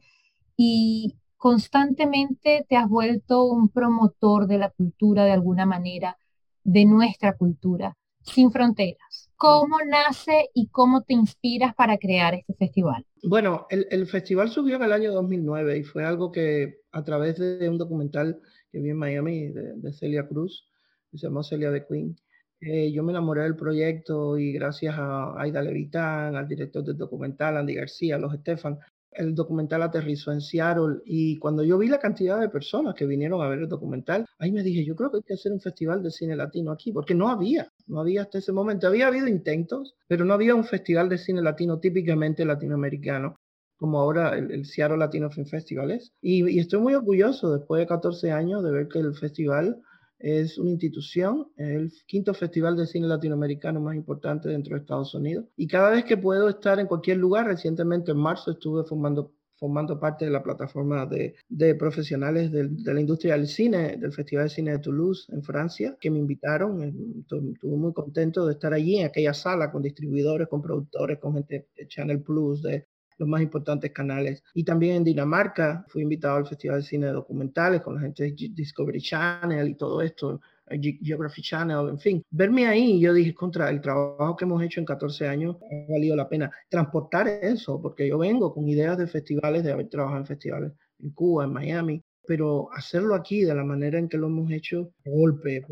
Y 0.56 1.16
constantemente 1.38 2.66
te 2.70 2.76
has 2.76 2.88
vuelto 2.88 3.46
un 3.46 3.70
promotor 3.70 4.48
de 4.48 4.60
la 4.60 4.70
cultura 4.70 5.26
de 5.26 5.32
alguna 5.32 5.66
manera, 5.66 6.18
de 6.64 6.86
nuestra 6.86 7.36
cultura, 7.36 7.98
sin 8.22 8.52
fronteras. 8.52 9.32
¿Cómo 9.36 9.78
nace 9.88 10.50
y 10.54 10.68
cómo 10.68 11.02
te 11.02 11.14
inspiras 11.14 11.74
para 11.74 11.98
crear 11.98 12.36
este 12.36 12.54
festival? 12.54 13.04
Bueno, 13.24 13.66
el, 13.72 14.06
festival 14.06 14.50
surgió 14.50 14.76
en 14.76 14.84
el 14.84 14.92
año 14.94 15.12
2009 15.14 15.80
y 15.80 15.84
fue 15.84 16.06
algo 16.06 16.32
que 16.32 16.82
a 16.92 17.04
través 17.04 17.40
de 17.40 17.68
un 17.68 17.80
documental 17.80 18.40
que 18.72 18.80
vi 18.80 18.92
en 18.92 18.98
Miami 18.98 19.50
de, 19.50 19.94
Celia 19.94 20.28
Cruz, 20.28 20.68
que 21.10 21.18
se 21.18 21.26
llamó 21.26 21.42
Celia 21.42 21.72
de 21.72 21.88
Queen, 21.88 22.16
eh, 22.62 22.92
yo 22.92 23.04
me 23.04 23.12
enamoré 23.12 23.44
del 23.44 23.56
proyecto 23.56 24.38
y 24.38 24.54
gracias 24.54 24.96
a 24.98 25.34
Aida 25.42 25.62
Levitán, 25.62 26.36
al 26.36 26.48
director 26.48 26.84
del 26.84 26.98
documental, 26.98 27.58
Andy 27.58 27.74
García, 27.74 28.18
los 28.18 28.34
Estefan, 28.34 28.80
el 29.12 29.36
documental 29.36 29.82
aterrizó 29.82 30.32
en 30.32 30.42
Seattle 30.42 31.02
y 31.06 31.38
cuando 31.38 31.64
yo 31.64 31.78
vi 31.78 31.90
la 31.90 32.00
cantidad 32.00 32.40
de 32.40 32.50
personas 32.50 32.96
que 32.96 33.06
vinieron 33.06 33.42
a 33.42 33.50
ver 33.50 33.60
el 33.60 33.68
documental, 33.68 34.26
ahí 34.40 34.52
me 34.52 34.64
dije, 34.64 34.86
yo 34.86 34.96
creo 34.96 35.12
que 35.12 35.18
hay 35.18 35.24
que 35.24 35.34
hacer 35.34 35.52
un 35.52 35.60
festival 35.60 36.02
de 36.02 36.12
cine 36.12 36.36
latino 36.36 36.72
aquí, 36.72 36.92
porque 36.92 37.14
no 37.14 37.28
había, 37.28 37.70
no 37.88 38.00
había 38.00 38.22
hasta 38.22 38.38
ese 38.38 38.54
momento. 38.54 38.88
Había 38.88 39.08
habido 39.08 39.28
intentos, 39.28 39.96
pero 40.08 40.24
no 40.24 40.34
había 40.34 40.56
un 40.56 40.64
festival 40.64 41.10
de 41.10 41.18
cine 41.18 41.42
latino 41.42 41.80
típicamente 41.80 42.46
latinoamericano 42.46 43.36
como 43.82 44.00
ahora 44.00 44.38
el, 44.38 44.64
Seattle 44.68 44.98
Latino 44.98 45.32
Film 45.32 45.48
Festival 45.48 45.90
es. 45.90 46.14
Y, 46.22 46.60
estoy 46.60 46.80
muy 46.80 46.94
orgulloso 46.94 47.58
después 47.58 47.80
de 47.80 47.88
14 47.88 48.32
años 48.32 48.64
de 48.64 48.70
ver 48.70 48.88
que 48.88 49.00
el 49.00 49.16
festival 49.16 49.82
es 50.22 50.58
una 50.58 50.72
institución, 50.72 51.48
el 51.58 51.92
quinto 52.06 52.34
festival 52.34 52.76
de 52.78 52.86
cine 52.86 53.08
latinoamericano 53.08 53.80
más 53.80 53.96
importante 53.96 54.50
dentro 54.50 54.76
de 54.76 54.82
Estados 54.82 55.14
Unidos. 55.14 55.46
Y 55.56 55.68
cada 55.68 55.92
vez 55.92 56.06
que 56.06 56.18
puedo 56.18 56.50
estar 56.50 56.80
en 56.80 56.88
cualquier 56.88 57.18
lugar, 57.18 57.48
recientemente 57.48 58.12
en 58.12 58.18
marzo 58.18 58.52
estuve 58.52 58.84
formando 58.84 59.34
formando 59.62 60.00
parte 60.00 60.26
de 60.26 60.32
la 60.32 60.42
plataforma 60.42 61.06
de, 61.06 61.36
de 61.48 61.76
profesionales 61.76 62.52
de, 62.52 62.68
de, 62.68 62.94
la 62.96 63.00
industria 63.00 63.34
del 63.34 63.46
cine, 63.46 63.96
del 63.96 64.12
Festival 64.12 64.46
de 64.46 64.50
Cine 64.50 64.72
de 64.72 64.80
Toulouse 64.80 65.32
en 65.32 65.44
Francia, 65.44 65.96
que 66.02 66.10
me 66.10 66.18
invitaron. 66.18 66.82
Estuve 66.82 67.78
muy 67.78 67.94
contento 67.94 68.48
de 68.48 68.54
estar 68.54 68.74
allí 68.74 68.98
en 68.98 69.06
aquella 69.06 69.36
sala 69.36 69.72
con 69.72 69.84
distribuidores, 69.84 70.48
con 70.48 70.64
productores, 70.64 71.20
con 71.20 71.36
gente 71.36 71.68
de 71.78 71.88
Channel 71.88 72.24
Plus, 72.24 72.64
de 72.64 72.88
los 73.22 73.30
más 73.30 73.42
importantes 73.42 73.92
canales. 73.92 74.44
Y 74.56 74.64
también 74.64 74.96
en 74.96 75.04
Dinamarca 75.04 75.86
fui 75.88 76.02
invitado 76.02 76.38
al 76.38 76.48
Festival 76.48 76.82
de 76.82 76.88
Cine 76.88 77.08
Documentales 77.08 77.82
con 77.82 77.94
la 77.94 78.02
gente 78.02 78.24
de 78.24 78.32
Discovery 78.32 79.00
Channel 79.00 79.70
y 79.70 79.76
todo 79.76 80.02
esto, 80.02 80.42
Geography 80.68 81.44
Channel, 81.44 81.90
en 81.90 82.00
fin. 82.00 82.24
Verme 82.32 82.66
ahí, 82.66 83.00
yo 83.00 83.14
dije, 83.14 83.36
contra 83.36 83.70
el 83.70 83.80
trabajo 83.80 84.36
que 84.36 84.46
hemos 84.46 84.64
hecho 84.64 84.80
en 84.80 84.88
14 84.88 85.28
años, 85.28 85.58
ha 85.62 85.92
valido 85.92 86.16
la 86.16 86.28
pena 86.28 86.50
transportar 86.68 87.28
eso, 87.28 87.80
porque 87.80 88.08
yo 88.08 88.18
vengo 88.18 88.52
con 88.54 88.68
ideas 88.68 88.98
de 88.98 89.06
festivales, 89.06 89.64
de 89.64 89.72
haber 89.72 89.88
trabajado 89.88 90.22
en 90.22 90.26
festivales 90.26 90.72
en 91.00 91.12
Cuba, 91.12 91.44
en 91.44 91.54
Miami, 91.54 92.04
pero 92.26 92.74
hacerlo 92.74 93.14
aquí 93.14 93.44
de 93.44 93.54
la 93.54 93.64
manera 93.64 94.00
en 94.00 94.10
que 94.10 94.18
lo 94.18 94.28
hemos 94.28 94.52
hecho, 94.52 94.92
golpe, 95.06 95.64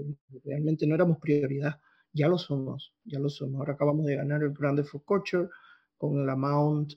realmente 0.46 0.86
no 0.86 0.94
éramos 0.94 1.18
prioridad. 1.18 1.80
Ya 2.14 2.28
lo 2.28 2.38
somos, 2.38 2.94
ya 3.06 3.18
lo 3.18 3.30
somos. 3.30 3.60
Ahora 3.60 3.74
acabamos 3.74 4.06
de 4.06 4.18
ganar 4.18 4.44
el 4.44 4.54
Grande 4.54 4.84
for 4.84 5.04
Culture 5.04 5.48
con 5.98 6.20
el 6.20 6.30
Amount 6.30 6.94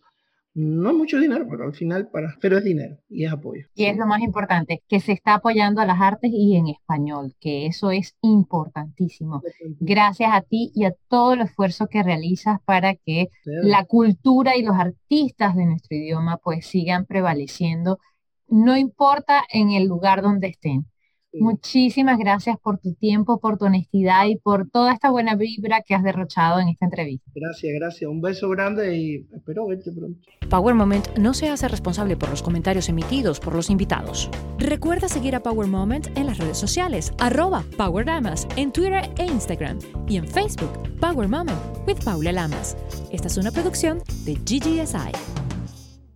no 0.55 0.91
es 0.91 0.97
mucho 0.97 1.19
dinero, 1.19 1.47
pero 1.49 1.65
al 1.65 1.75
final, 1.75 2.09
para, 2.09 2.37
pero 2.41 2.59
es 2.59 2.65
dinero 2.65 2.99
y 3.09 3.25
es 3.25 3.33
apoyo. 3.33 3.67
Y 3.75 3.87
es 3.87 3.97
lo 3.97 4.07
más 4.07 4.21
importante, 4.21 4.83
que 4.87 5.01
se 5.01 5.13
está 5.13 5.35
apoyando 5.35 5.81
a 5.81 5.87
las 5.87 6.01
artes 6.01 6.31
y 6.33 6.57
en 6.57 6.69
español, 6.69 7.35
que 7.41 7.67
eso 7.67 7.91
es 7.91 8.17
importantísimo. 8.21 9.43
Gracias 9.81 10.31
a 10.33 10.43
ti 10.43 10.71
y 10.75 10.85
a 10.85 10.95
todo 11.09 11.35
el 11.35 11.41
esfuerzo 11.41 11.87
que 11.87 12.03
realizas 12.03 12.61
para 12.65 12.95
que 12.95 13.29
la 13.45 13.85
cultura 13.85 14.57
y 14.57 14.63
los 14.63 14.77
artistas 14.77 15.57
de 15.57 15.67
nuestro 15.67 15.97
idioma 15.97 16.39
pues 16.43 16.67
sigan 16.67 17.07
prevaleciendo, 17.07 17.99
no 18.49 18.77
importa 18.77 19.43
en 19.51 19.71
el 19.71 19.87
lugar 19.87 20.21
donde 20.21 20.49
estén. 20.49 20.87
Muchísimas 21.33 22.19
gracias 22.19 22.57
por 22.59 22.79
tu 22.79 22.95
tiempo, 22.95 23.41
por 23.41 23.59
tu 23.59 23.65
honestidad 23.65 24.27
y 24.27 24.37
por 24.37 24.69
toda 24.69 24.93
esta 24.93 25.11
buena 25.11 25.35
vibra 25.35 25.83
que 25.83 25.95
has 25.95 26.03
derrochado 26.03 26.61
en 26.61 26.69
esta 26.69 26.85
entrevista. 26.85 27.31
Gracias, 27.35 27.73
gracias. 27.75 28.11
Un 28.11 28.21
beso 28.21 28.49
grande 28.49 28.97
y 28.97 29.27
espero 29.35 29.67
verte 29.67 29.91
pronto. 29.93 30.21
Power 30.51 30.75
Moment 30.75 31.09
no 31.19 31.33
se 31.33 31.49
hace 31.49 31.69
responsable 31.69 32.17
por 32.17 32.29
los 32.29 32.43
comentarios 32.43 32.89
emitidos 32.89 33.41
por 33.41 33.55
los 33.55 33.71
invitados. 33.71 34.31
Recuerda 34.59 35.09
seguir 35.09 35.35
a 35.35 35.43
Power 35.43 35.69
Moment 35.69 36.09
en 36.17 36.27
las 36.27 36.39
redes 36.39 36.59
sociales, 36.59 37.13
arroba 37.19 37.65
Power 37.77 38.07
Lamas, 38.07 38.47
en 38.57 38.73
Twitter 38.73 39.11
e 39.17 39.25
Instagram 39.25 39.79
y 40.07 40.17
en 40.17 40.29
Facebook, 40.29 40.73
Power 41.01 41.29
Moment 41.29 41.59
with 41.87 42.05
Paula 42.05 42.33
Lamas. 42.33 42.77
Esta 43.11 43.29
es 43.29 43.37
una 43.37 43.51
producción 43.51 44.03
de 44.25 44.35
GGSI. 44.35 45.52